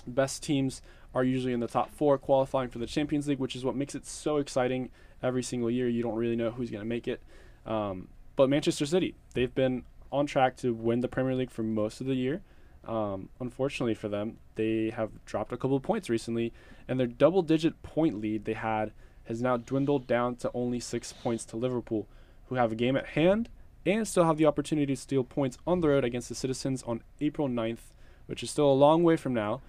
[0.06, 0.80] Best teams
[1.14, 3.94] are usually in the top four qualifying for the Champions League, which is what makes
[3.94, 4.90] it so exciting
[5.22, 5.88] every single year.
[5.88, 7.20] You don't really know who's going to make it.
[7.66, 12.00] Um, but Manchester City, they've been on track to win the Premier League for most
[12.00, 12.42] of the year.
[12.86, 16.52] Um, unfortunately for them, they have dropped a couple of points recently,
[16.88, 18.92] and their double digit point lead they had
[19.24, 22.08] has now dwindled down to only six points to Liverpool,
[22.50, 23.48] who have a game at hand
[23.86, 27.02] and still have the opportunity to steal points on the road against the Citizens on
[27.20, 27.92] April 9th,
[28.26, 29.62] which is still a long way from now,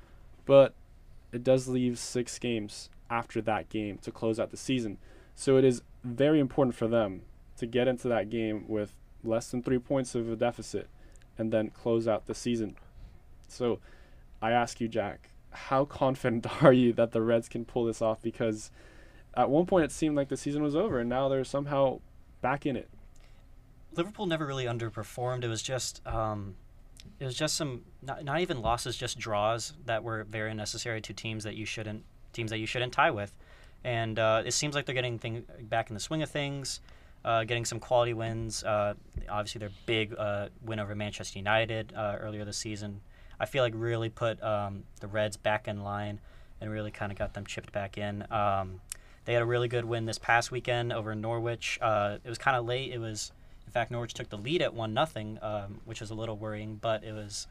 [0.46, 0.74] but
[1.32, 4.98] it does leave six games after that game to close out the season.
[5.36, 7.22] So it is very important for them
[7.58, 10.90] to get into that game with less than three points of a deficit
[11.38, 12.76] and then close out the season.
[13.48, 13.80] So
[14.42, 18.24] I ask you, Jack, how confident are you that the Reds can pull this off?
[18.24, 18.72] Because
[19.36, 22.00] at one point it seemed like the season was over, and now they're somehow
[22.42, 22.90] back in it.
[23.96, 25.44] Liverpool never really underperformed.
[25.44, 26.56] It was just um,
[27.20, 31.14] it was just some not, not even losses, just draws that were very necessary to
[31.14, 33.36] teams that you shouldn't teams that you shouldn't tie with.
[33.84, 36.82] And uh, it seems like they're getting thing, back in the swing of things,
[37.26, 38.64] uh, getting some quality wins.
[38.64, 38.94] Uh,
[39.30, 43.02] obviously, their big uh, win over Manchester United uh, earlier this season,
[43.40, 46.20] I feel like really put um, the Reds back in line
[46.60, 48.26] and really kind of got them chipped back in.
[48.32, 48.82] Um,
[49.26, 51.78] they had a really good win this past weekend over Norwich.
[51.82, 52.92] Uh, it was kind of late.
[52.92, 53.32] It was
[53.72, 56.76] in fact, Norwich took the lead at one nothing, um, which was a little worrying.
[56.76, 57.48] But it was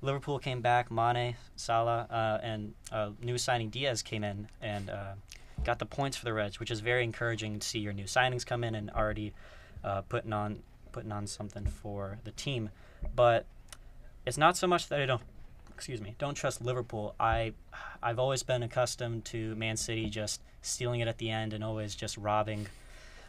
[0.00, 5.12] Liverpool came back, Mane, Salah, uh, and uh, new signing Diaz came in and uh,
[5.62, 8.46] got the points for the Reds, which is very encouraging to see your new signings
[8.46, 9.34] come in and already
[9.84, 12.70] uh, putting on putting on something for the team.
[13.14, 13.44] But
[14.24, 15.20] it's not so much that I don't
[15.74, 17.14] excuse me don't trust Liverpool.
[17.20, 17.52] I
[18.02, 21.94] I've always been accustomed to Man City just stealing it at the end and always
[21.94, 22.66] just robbing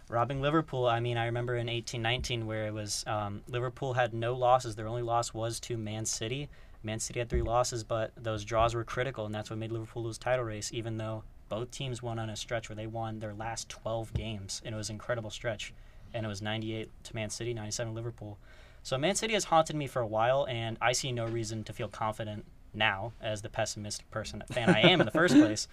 [0.10, 0.88] robbing Liverpool.
[0.88, 4.76] I mean, I remember in eighteen nineteen where it was um, Liverpool had no losses.
[4.76, 6.50] Their only loss was to Man City.
[6.84, 10.04] Man City had three losses, but those draws were critical, and that's what made Liverpool
[10.04, 10.72] lose title race.
[10.74, 14.62] Even though both teams won on a stretch where they won their last twelve games,
[14.66, 15.74] and it was an incredible stretch.
[16.14, 18.38] And it was ninety eight to Man City, ninety seven to Liverpool.
[18.84, 21.74] So Man City has haunted me for a while, and I see no reason to
[21.74, 25.68] feel confident now as the pessimistic person fan I am in the first place.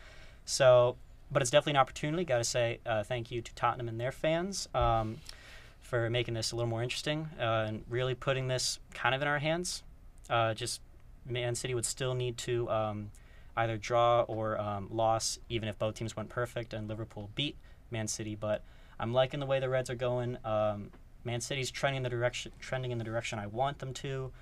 [0.45, 0.97] So
[1.31, 2.25] but it's definitely an opportunity.
[2.25, 5.19] Got to say uh, thank you to Tottenham and their fans um,
[5.81, 9.29] for making this a little more interesting uh, and really putting this kind of in
[9.29, 9.83] our hands.
[10.29, 10.81] Uh, just
[11.27, 13.11] Man City would still need to um,
[13.57, 17.57] either draw or um, loss, even if both teams went perfect and Liverpool beat
[17.91, 18.35] Man City.
[18.35, 18.63] But
[18.99, 20.39] I'm liking the way the Reds are going.
[20.45, 20.91] Um,
[21.25, 24.33] Man City's trending the direction, trending in the direction I want them to,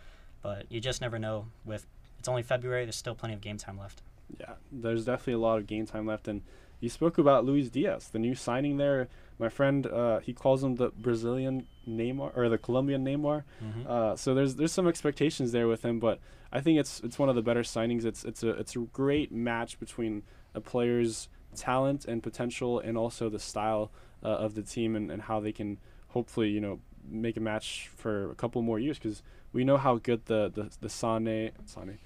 [0.43, 1.47] but you just never know.
[1.65, 1.87] With
[2.19, 4.03] it's only February, there's still plenty of game time left.
[4.39, 6.43] Yeah, there's definitely a lot of game time left, and
[6.81, 9.09] you spoke about Luis Diaz, the new signing there.
[9.39, 13.45] My friend, uh, he calls him the Brazilian Neymar or the Colombian Neymar.
[13.63, 13.87] Mhm.
[13.87, 16.19] Uh, so there's there's some expectations there with him, but
[16.53, 18.05] I think it's it's one of the better signings.
[18.05, 20.23] It's it's a it's a great match between
[20.55, 23.91] a player's talent and potential, and also the style
[24.23, 27.89] uh, of the team and, and how they can hopefully you know make a match
[27.95, 29.23] for a couple more years because
[29.53, 31.99] we know how good the the the Sane Sane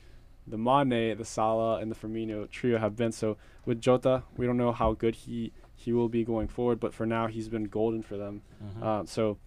[0.47, 3.13] the Mane, the Salah, and the Firmino trio have been.
[3.13, 6.93] So with Jota, we don't know how good he he will be going forward, but
[6.93, 8.43] for now he's been golden for them.
[8.63, 8.83] Mhm.
[8.85, 9.39] Um, so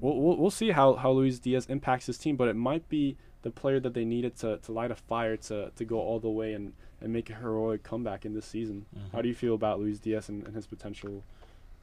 [0.00, 3.16] we'll, we'll we'll see how how Luis Diaz impacts his team, but it might be
[3.42, 6.30] the player that they needed to, to light a fire to, to go all the
[6.30, 8.86] way and, and make a heroic comeback in this season.
[8.96, 9.12] Mhm.
[9.12, 11.22] How do you feel about Luis Diaz and, and his potential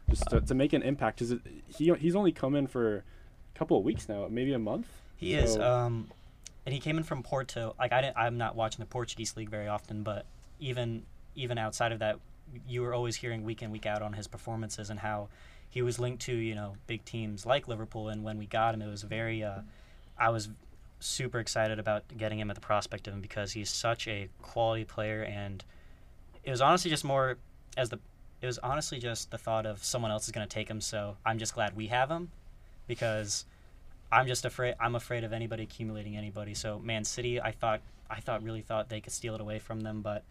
[0.09, 1.19] just to, to make an impact?
[1.19, 4.88] Because he he's only come in for a couple of weeks now, maybe a month.
[5.17, 5.55] He is.
[5.57, 6.09] Um,
[6.66, 7.76] and he came in from Porto.
[7.80, 10.26] Like I didn't, I'm not watching the Portuguese league very often, but
[10.59, 11.03] even
[11.36, 12.20] even outside of that,
[12.68, 15.30] you were always hearing week in week out on his performances and how
[15.70, 18.09] he was linked to you know big teams like Liverpool.
[18.09, 19.43] And when we got him, it was very.
[19.43, 19.62] Uh,
[20.18, 20.49] I was
[20.99, 24.86] super excited about getting him at the prospect of him because he's such a quality
[24.86, 25.64] player, and
[26.43, 27.38] it was honestly just more
[27.76, 27.99] as the.
[28.41, 31.16] It was honestly just the thought of someone else is going to take him, so
[31.24, 32.32] I'm just glad we have him,
[32.88, 33.45] because
[34.12, 34.76] I'm just afraid.
[34.80, 36.53] I'm afraid of anybody accumulating anybody.
[36.53, 39.82] So Man City, I thought, I thought, really thought they could steal it away from
[39.82, 40.24] them, but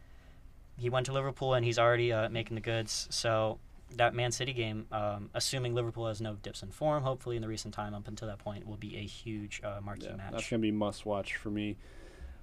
[0.79, 3.07] he went to Liverpool and he's already uh, making the goods.
[3.11, 3.59] So
[3.97, 7.49] that Man City game, um, assuming Liverpool has no dips in form, hopefully in the
[7.49, 10.33] recent time up until that point, will be a huge uh, marquee Yeah, match.
[10.33, 11.77] that's gonna be must watch for me.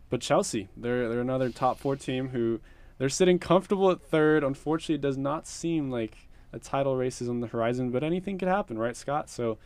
[0.09, 2.59] But Chelsea, they're they're another top four team who
[2.97, 4.43] they're sitting comfortable at third.
[4.43, 8.37] Unfortunately, it does not seem like a title race is on the horizon, but anything
[8.37, 9.29] could happen, right, Scott?
[9.29, 9.57] So,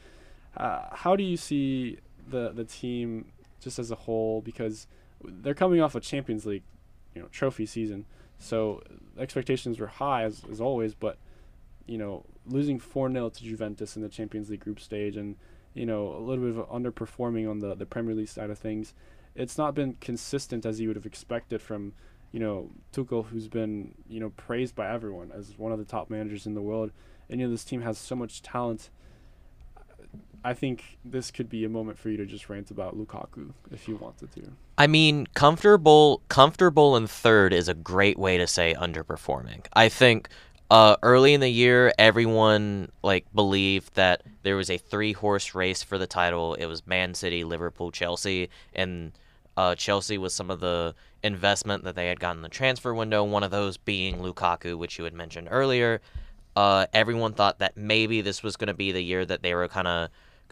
[0.58, 1.98] uh, how do you see
[2.28, 4.42] the the team just as a whole?
[4.42, 4.88] Because
[5.24, 6.64] they're coming off a Champions League,
[7.16, 8.06] you know, trophy season,
[8.40, 8.82] so
[9.18, 10.94] expectations were high as, as always.
[10.94, 11.18] But
[11.86, 15.36] you know, losing four 0 to Juventus in the Champions League group stage, and
[15.74, 18.94] you know, a little bit of underperforming on the the Premier League side of things.
[19.36, 21.94] It's not been consistent as you would have expected from,
[22.34, 26.10] you know, Tuchel, who's been you know praised by everyone as one of the top
[26.10, 26.92] managers in the world.
[27.30, 28.90] And you know, this team has so much talent.
[30.44, 33.88] I think this could be a moment for you to just rant about Lukaku if
[33.88, 34.42] you wanted to.
[34.78, 39.66] I mean, comfortable comfortable in third is a great way to say underperforming.
[39.74, 40.30] I think
[40.72, 45.84] uh, early in the year, everyone like believed that there was a three horse race
[45.84, 46.56] for the title.
[46.56, 49.12] It was Man City, Liverpool, Chelsea, and
[49.58, 53.24] uh, Chelsea was some of the investment that they had gotten in the transfer window.
[53.24, 56.02] One of those being Lukaku, which you had mentioned earlier.
[56.56, 59.68] Uh, everyone thought that maybe this was going to be the year that they were
[59.68, 60.10] kind of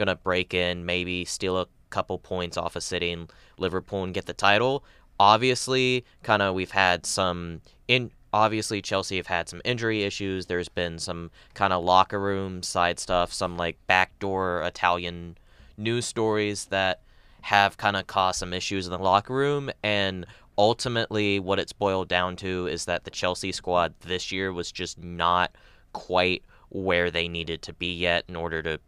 [0.08, 4.26] to break in, maybe steal a couple points off of City and Liverpool and get
[4.26, 4.84] the title.
[5.20, 8.12] Obviously, kind of we've had some in.
[8.32, 10.46] Obviously, Chelsea have had some injury issues.
[10.46, 15.36] There's been some kind of locker room side stuff, some like backdoor Italian
[15.78, 17.02] news stories that
[17.42, 19.72] have kind of caused some issues in the locker room.
[19.82, 20.28] And
[20.60, 25.02] ultimately, what it's boiled down to is that the Chelsea squad this year was just
[25.02, 25.52] not
[25.94, 28.80] quite where they needed to be yet in order to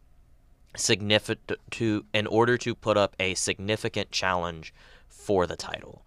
[0.75, 4.73] significant to in order to put up a significant challenge
[5.09, 6.03] for the title.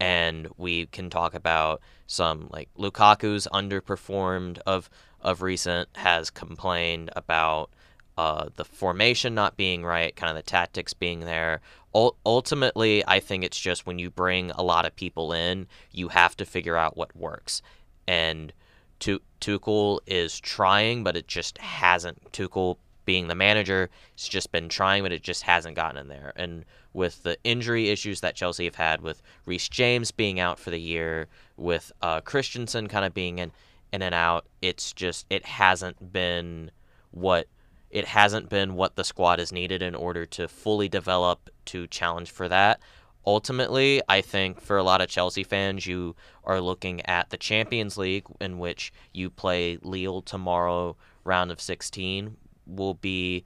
[0.00, 4.88] And we can talk about some like Lukaku's underperformed of
[5.20, 7.70] of recent has complained about
[8.16, 11.60] uh, the formation not being right, kind of the tactics being there.
[11.94, 16.08] Ul- ultimately, I think it's just when you bring a lot of people in, you
[16.08, 17.62] have to figure out what works.
[18.08, 18.52] And
[18.98, 22.32] Tu- Tuchel is trying, but it just hasn't.
[22.32, 22.76] Tuchel
[23.08, 26.30] being the manager, it's just been trying, but it just hasn't gotten in there.
[26.36, 30.68] And with the injury issues that Chelsea have had, with Reece James being out for
[30.68, 33.50] the year, with uh, Christensen kind of being in
[33.94, 36.70] in and out, it's just it hasn't been
[37.10, 37.46] what
[37.88, 42.30] it hasn't been what the squad is needed in order to fully develop to challenge
[42.30, 42.78] for that.
[43.24, 47.96] Ultimately, I think for a lot of Chelsea fans, you are looking at the Champions
[47.96, 50.94] League, in which you play Lille tomorrow,
[51.24, 52.36] round of 16,
[52.68, 53.44] will be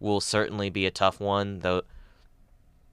[0.00, 1.60] will certainly be a tough one.
[1.60, 1.82] Though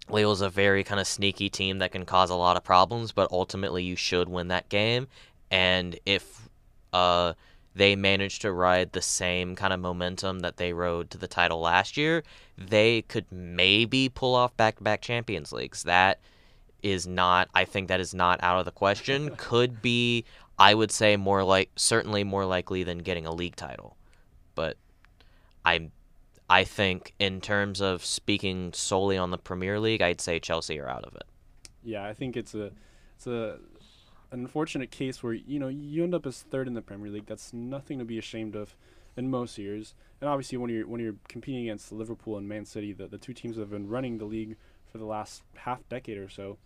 [0.10, 3.32] Lille's a very kind of sneaky team that can cause a lot of problems, but
[3.32, 5.08] ultimately you should win that game.
[5.50, 6.50] And if
[6.94, 7.34] uh,
[7.76, 11.60] they manage to ride the same kind of momentum that they rode to the title
[11.60, 12.24] last year,
[12.58, 15.84] they could maybe pull off back-to-back Champions Leagues.
[15.84, 16.20] That
[16.84, 19.36] is not I think that is not out of the question.
[19.38, 20.26] Could be
[20.58, 23.98] I would say more like certainly more likely than getting a league title.
[24.56, 24.78] But
[25.66, 25.90] I
[26.50, 30.90] I think in terms of speaking solely on the Premier League, I'd say Chelsea are
[30.90, 31.24] out of it.
[31.84, 32.72] Yeah, I think it's a
[33.16, 33.60] it's a
[34.32, 37.26] an unfortunate case where you know you end up as third in the Premier League.
[37.26, 38.76] That's nothing to be ashamed of
[39.16, 39.94] in most years.
[40.20, 43.34] And obviously, when you're when you're competing against Liverpool and Man City, the, the two
[43.34, 44.58] teams that have been running the league
[44.92, 46.58] for the last half decade or so,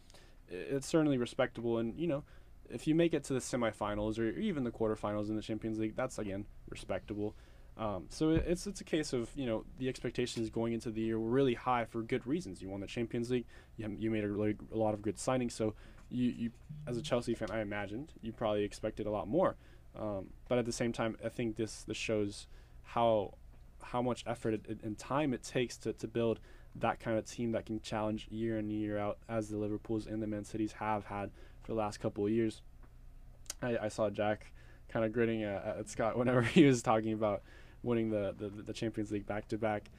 [0.50, 1.78] it's certainly respectable.
[1.78, 2.24] And you know,
[2.70, 5.96] if you make it to the semifinals or even the quarterfinals in the Champions League,
[5.96, 7.36] that's again respectable.
[7.78, 11.20] Um, so it's it's a case of you know the expectations going into the year
[11.20, 12.62] were really high for good reasons.
[12.62, 13.46] You won the Champions League.
[13.78, 15.52] You, you made a, really, a lot of good signings.
[15.52, 15.74] So
[16.10, 16.52] you, you
[16.88, 19.56] as a Chelsea fan, I imagined you probably expected a lot more.
[19.98, 22.48] Um, but at the same time, I think this this shows
[22.84, 23.34] how
[23.82, 26.40] how much effort it, it- and time it takes to, to build
[26.78, 30.22] that kind of team that can challenge year in year out as the Liverpools and
[30.22, 31.30] the Man Cities have had
[31.62, 32.62] for the last couple of years.
[33.62, 34.52] I, I saw Jack
[34.90, 37.44] kind of grinning at, at Scott whenever he was talking about
[37.86, 39.90] winning the, the, the Champions League back to back.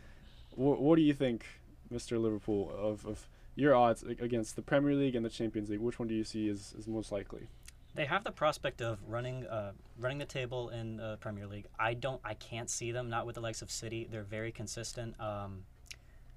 [0.56, 1.44] What do you think,
[1.92, 2.20] Mr.
[2.20, 5.80] Liverpool, of, of your odds against the Premier League and the Champions League?
[5.80, 7.46] Which one do you see is, is most likely?
[7.94, 11.64] They have the prospect of running uh, running the table in the Premier League.
[11.78, 12.20] I don't.
[12.22, 14.06] I can't see them not with the likes of City.
[14.10, 15.18] They're very consistent.
[15.18, 15.62] Um,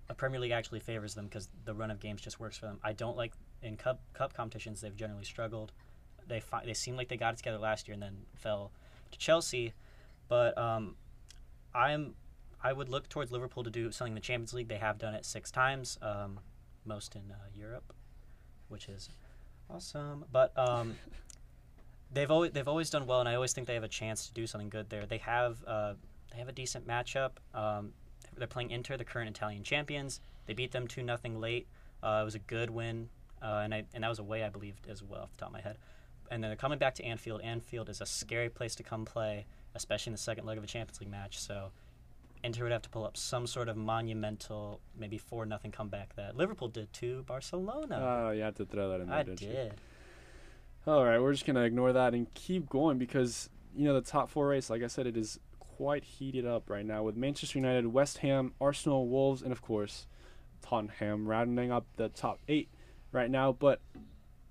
[0.08, 2.80] the Premier League actually favors them because the run of games just works for them.
[2.82, 4.80] I don't like in cup cup competitions.
[4.80, 5.74] They've generally struggled.
[6.28, 8.72] They fi- they seemed like they got it together last year and then fell
[9.12, 9.74] to Chelsea.
[10.30, 10.96] But um,
[11.74, 12.16] I'm
[12.62, 14.68] I would look towards Liverpool to do something in the Champions League.
[14.68, 16.40] They have done it six times, um,
[16.86, 17.94] most in uh, Europe,
[18.68, 19.10] which is
[19.70, 20.26] awesome.
[20.32, 20.96] But um,
[22.14, 24.34] they've always they've always done well, and I always think they have a chance to
[24.34, 25.06] do something good there.
[25.06, 25.94] They have uh,
[26.32, 27.32] they have a decent matchup.
[27.54, 27.94] Um,
[28.38, 30.22] they're playing Inter, the current Italian champions.
[30.46, 31.68] They beat them two nothing late.
[32.02, 33.10] Uh, it was a good win,
[33.42, 35.54] uh, and I, and that was away, I believe, as well, off the top of
[35.54, 35.78] my head.
[36.32, 37.42] And then they're coming back to Anfield.
[37.42, 39.46] Anfield is a scary place to come play,
[39.76, 41.40] especially in the second leg of a Champions League match.
[41.40, 41.72] So
[42.44, 46.38] Inter would have to pull up some sort of monumental, maybe four nothing comeback that
[46.38, 48.28] Liverpool did to Barcelona.
[48.28, 49.50] Oh, you had to throw that in there, I didn't you?
[49.50, 49.74] did.
[50.88, 54.30] All right, we're just gonna ignore that and keep going because you know the top
[54.30, 57.88] four race, like I said, it is quite heated up right now with Manchester United,
[57.88, 60.08] West Ham, Arsenal, Wolves, and of course
[60.62, 62.70] Tottenham rounding up the top eight
[63.12, 63.52] right now.
[63.52, 63.82] But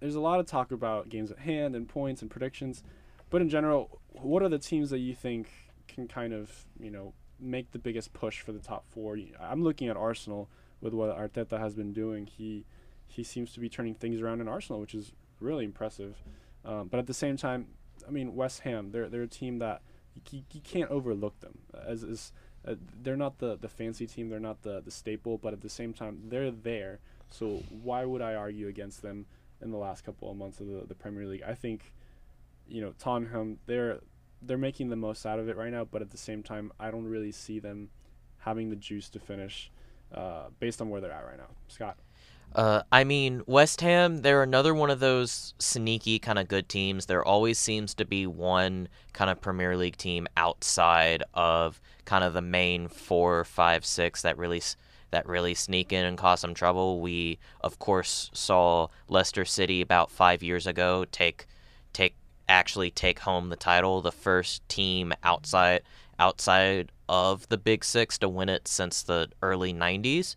[0.00, 2.82] there's a lot of talk about games at hand and points and predictions.
[3.30, 5.48] But in general, what are the teams that you think
[5.86, 9.16] can kind of you know make the biggest push for the top four?
[9.40, 10.48] I'm looking at Arsenal
[10.80, 12.26] with what Arteta has been doing.
[12.26, 12.64] He
[13.06, 16.22] he seems to be turning things around in Arsenal, which is really impressive.
[16.64, 17.68] Um, but at the same time,
[18.06, 19.82] I mean, West Ham, they're they're a team that
[20.30, 21.58] you, you, can't overlook them.
[21.86, 22.32] As is,
[22.66, 25.68] uh, they're not the, the fancy team, they're not the, the staple, but at the
[25.68, 27.00] same time, they're there.
[27.30, 29.26] So why would I argue against them
[29.60, 31.42] in the last couple of months of the, the Premier League?
[31.46, 31.92] I think,
[32.68, 34.00] you know, Tottenham, they're
[34.42, 36.90] they're making the most out of it right now, but at the same time, I
[36.90, 37.90] don't really see them
[38.38, 39.70] having the juice to finish
[40.14, 41.48] uh, based on where they're at right now.
[41.66, 41.96] Scott.
[42.54, 47.06] Uh, I mean, West Ham, they're another one of those sneaky kind of good teams.
[47.06, 52.32] There always seems to be one kind of Premier League team outside of kind of
[52.32, 54.62] the main four, five, six that really
[55.10, 57.00] that really sneak in and cause some trouble.
[57.00, 61.46] We, of course, saw Leicester City about five years ago take
[61.92, 62.14] take
[62.48, 65.82] actually take home the title, the first team outside
[66.18, 70.36] outside of the Big Six to win it since the early '90s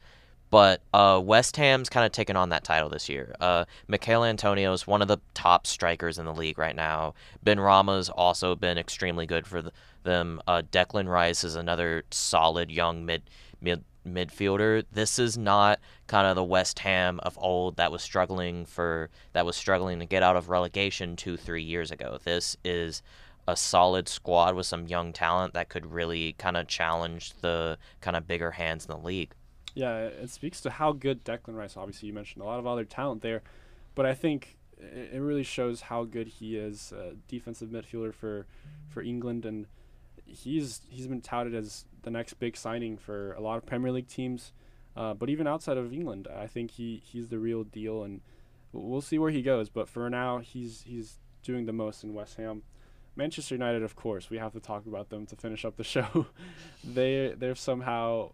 [0.51, 3.33] but uh, West Ham's kind of taken on that title this year.
[3.39, 7.13] Uh, Michael Antonio is one of the top strikers in the league right now.
[7.43, 10.41] Benrahma's also been extremely good for th- them.
[10.45, 13.23] Uh, Declan Rice is another solid young mid
[13.61, 14.85] mid midfielder.
[14.91, 19.45] This is not kind of the West Ham of old that was struggling for that
[19.45, 22.19] was struggling to get out of relegation two three years ago.
[22.23, 23.01] This is
[23.47, 28.15] a solid squad with some young talent that could really kind of challenge the kind
[28.15, 29.33] of bigger hands in the league.
[29.73, 31.77] Yeah, it speaks to how good Declan Rice.
[31.77, 33.41] Obviously, you mentioned a lot of other talent there,
[33.95, 36.93] but I think it, really shows how good he is,
[37.27, 38.45] defensive midfielder for
[38.89, 39.67] for England, and
[40.31, 44.07] he's he's been touted as the next big signing for a lot of Premier League
[44.07, 44.53] teams.
[44.95, 48.21] Uh, but even outside of England, I think he, he's the real deal, and
[48.73, 49.69] we'll see where he goes.
[49.69, 52.63] But for now, he's he's doing the most in West Ham.
[53.15, 56.27] Manchester United, of course, we have to talk about them to finish up the show.
[56.83, 58.31] they they've somehow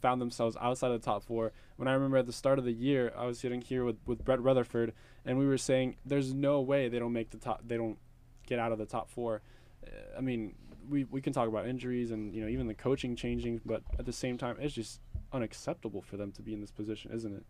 [0.00, 1.52] found themselves outside of the top four.
[1.76, 4.24] When I remember at the start of the year, I was sitting here with, with
[4.24, 4.92] Brett Rutherford,
[5.24, 7.62] and we were saying there's no way they don't make the top.
[7.66, 7.98] They don't
[8.46, 9.42] get out of the top four.
[9.84, 10.54] Uh, I mean,
[10.88, 14.06] we we can talk about injuries and you know even the coaching changing, but at
[14.06, 15.00] the same time, it's just
[15.32, 17.44] unacceptable for them to be in this position, isn't it?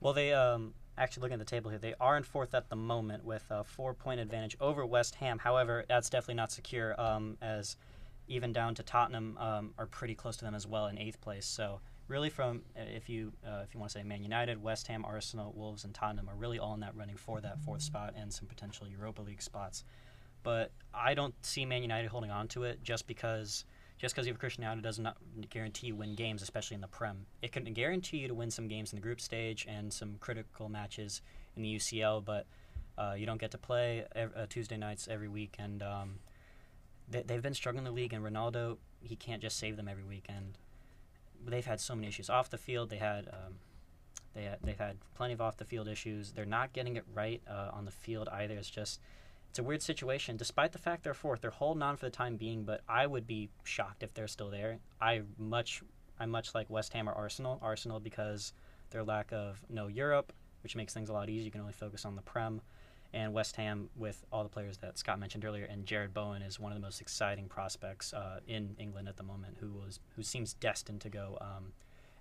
[0.00, 1.78] Well, they um, actually looking at the table here.
[1.78, 5.38] They are in fourth at the moment with a four-point advantage over West Ham.
[5.38, 7.76] However, that's definitely not secure, um, as
[8.28, 11.46] even down to Tottenham um, are pretty close to them as well in eighth place.
[11.46, 14.86] So really, from uh, if you uh, if you want to say Man United, West
[14.88, 18.14] Ham, Arsenal, Wolves, and Tottenham are really all in that running for that fourth spot
[18.16, 19.84] and some potential Europa League spots.
[20.44, 23.64] But I don't see Man United holding on to it just because
[23.98, 25.16] just because you have Cristiano does not
[25.50, 27.26] guarantee you win games, especially in the Prem.
[27.42, 30.68] It can guarantee you to win some games in the group stage and some critical
[30.68, 31.22] matches
[31.56, 32.46] in the UCL, but
[32.98, 35.56] uh, you don't get to play uh, Tuesday nights every week.
[35.58, 36.18] And um,
[37.08, 40.04] they, they've been struggling in the league, and Ronaldo he can't just save them every
[40.04, 40.58] weekend.
[41.46, 42.90] They've had so many issues off the field.
[42.90, 43.28] They had.
[43.28, 43.54] Um,
[44.34, 46.32] they, they've had plenty of off the field issues.
[46.32, 48.54] They're not getting it right uh, on the field either.
[48.54, 49.00] It's just
[49.54, 50.36] it's a weird situation.
[50.36, 52.64] Despite the fact they're fourth, they're holding on for the time being.
[52.64, 54.80] But I would be shocked if they're still there.
[55.00, 55.80] I much
[56.18, 57.60] I much like West Ham or Arsenal.
[57.62, 58.52] Arsenal because
[58.90, 60.32] their lack of no Europe,
[60.64, 61.44] which makes things a lot easier.
[61.44, 62.62] You can only focus on the Prem
[63.12, 66.58] and West Ham with all the players that Scott mentioned earlier, and Jarrod Bowen is
[66.58, 70.24] one of the most exciting prospects uh, in England at the moment, who was who
[70.24, 71.74] seems destined to go um,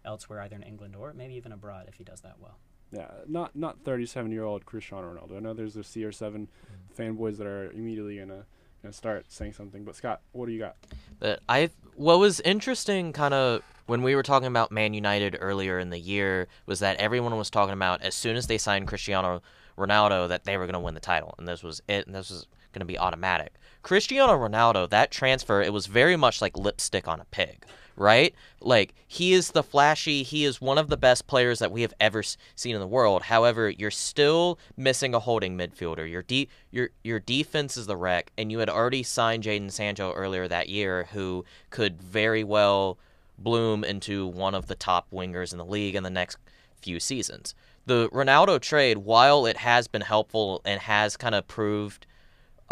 [0.06, 2.60] elsewhere, either in England or maybe even abroad if he does that well.
[2.94, 5.38] Yeah, not not 37 year old Cristiano Ronaldo.
[5.38, 7.02] I know there's the CR7 mm-hmm.
[7.02, 8.46] fanboys that are immediately gonna
[8.84, 9.84] gonna start saying something.
[9.84, 10.76] But Scott, what do you got?
[11.20, 15.80] That I what was interesting, kind of when we were talking about Man United earlier
[15.80, 19.42] in the year, was that everyone was talking about as soon as they signed Cristiano
[19.78, 22.30] Ronaldo that they were going to win the title, and this was it, and this
[22.30, 23.54] was going to be automatic.
[23.82, 27.66] Cristiano Ronaldo, that transfer, it was very much like lipstick on a pig,
[27.96, 28.34] right?
[28.60, 31.94] Like he is the flashy, he is one of the best players that we have
[32.00, 33.24] ever seen in the world.
[33.24, 36.10] However, you're still missing a holding midfielder.
[36.10, 40.14] Your de- your your defense is the wreck, and you had already signed Jadon Sancho
[40.14, 42.98] earlier that year, who could very well
[43.38, 46.38] bloom into one of the top wingers in the league in the next
[46.82, 47.56] few seasons.
[47.86, 52.06] The Ronaldo trade, while it has been helpful and has kind of proved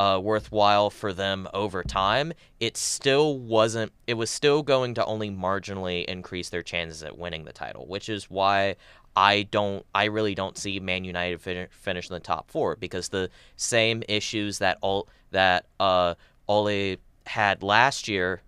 [0.02, 3.92] uh, worthwhile for them over time, it still wasn't.
[4.08, 8.10] It was still going to only marginally increase their chances at winning the title, which
[8.10, 8.78] is why
[9.16, 9.86] I don't.
[9.94, 14.02] I really don't see Man United fin- finish in the top four because the same
[14.10, 16.16] issues that all that uh,
[16.48, 16.96] Ole
[17.28, 18.42] had last year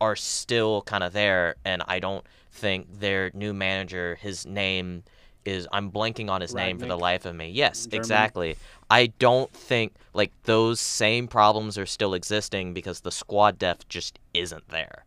[0.00, 5.02] are still kind of there, and I don't think their new manager, his name
[5.44, 7.50] is I'm blanking on his name for the life of me.
[7.50, 8.00] Yes, German.
[8.00, 8.56] exactly.
[8.90, 14.18] I don't think like those same problems are still existing because the squad depth just
[14.34, 15.04] isn't there.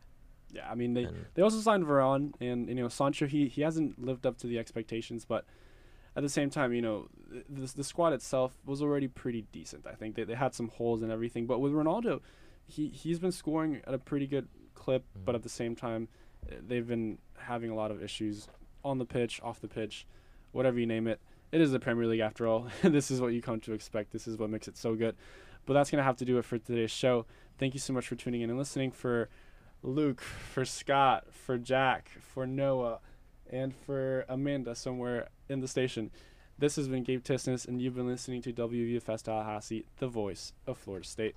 [0.51, 3.27] Yeah, I mean they And- they also signed Varane and you know Sancho.
[3.27, 5.45] He he hasn't lived up to the expectations, but
[6.15, 7.07] at the same time, you know
[7.49, 9.85] the the squad itself was already pretty decent.
[9.85, 12.21] I think they they had some holes and everything, but with Ronaldo,
[12.65, 16.07] he he's been scoring at a pretty good clip, but at the same time,
[16.49, 18.47] eh, they've been having a lot of issues
[18.83, 20.05] on the pitch, off the pitch,
[20.55, 21.19] whatever you name it.
[21.51, 22.67] It is the Premier League after all.
[22.83, 24.11] this is what you come to expect.
[24.11, 25.15] This is what makes it so good.
[25.65, 27.25] But that's gonna have to do it for today's show.
[27.57, 28.91] Thank you so much for tuning in and listening.
[28.91, 29.29] For
[29.83, 32.99] Luke, for Scott, for Jack, for Noah,
[33.49, 36.09] and for Amanda somewhere in the station.
[36.57, 40.77] This has been Gabe Tisness, and you've been listening to WVFS Tallahassee, the voice of
[40.77, 41.35] Florida State.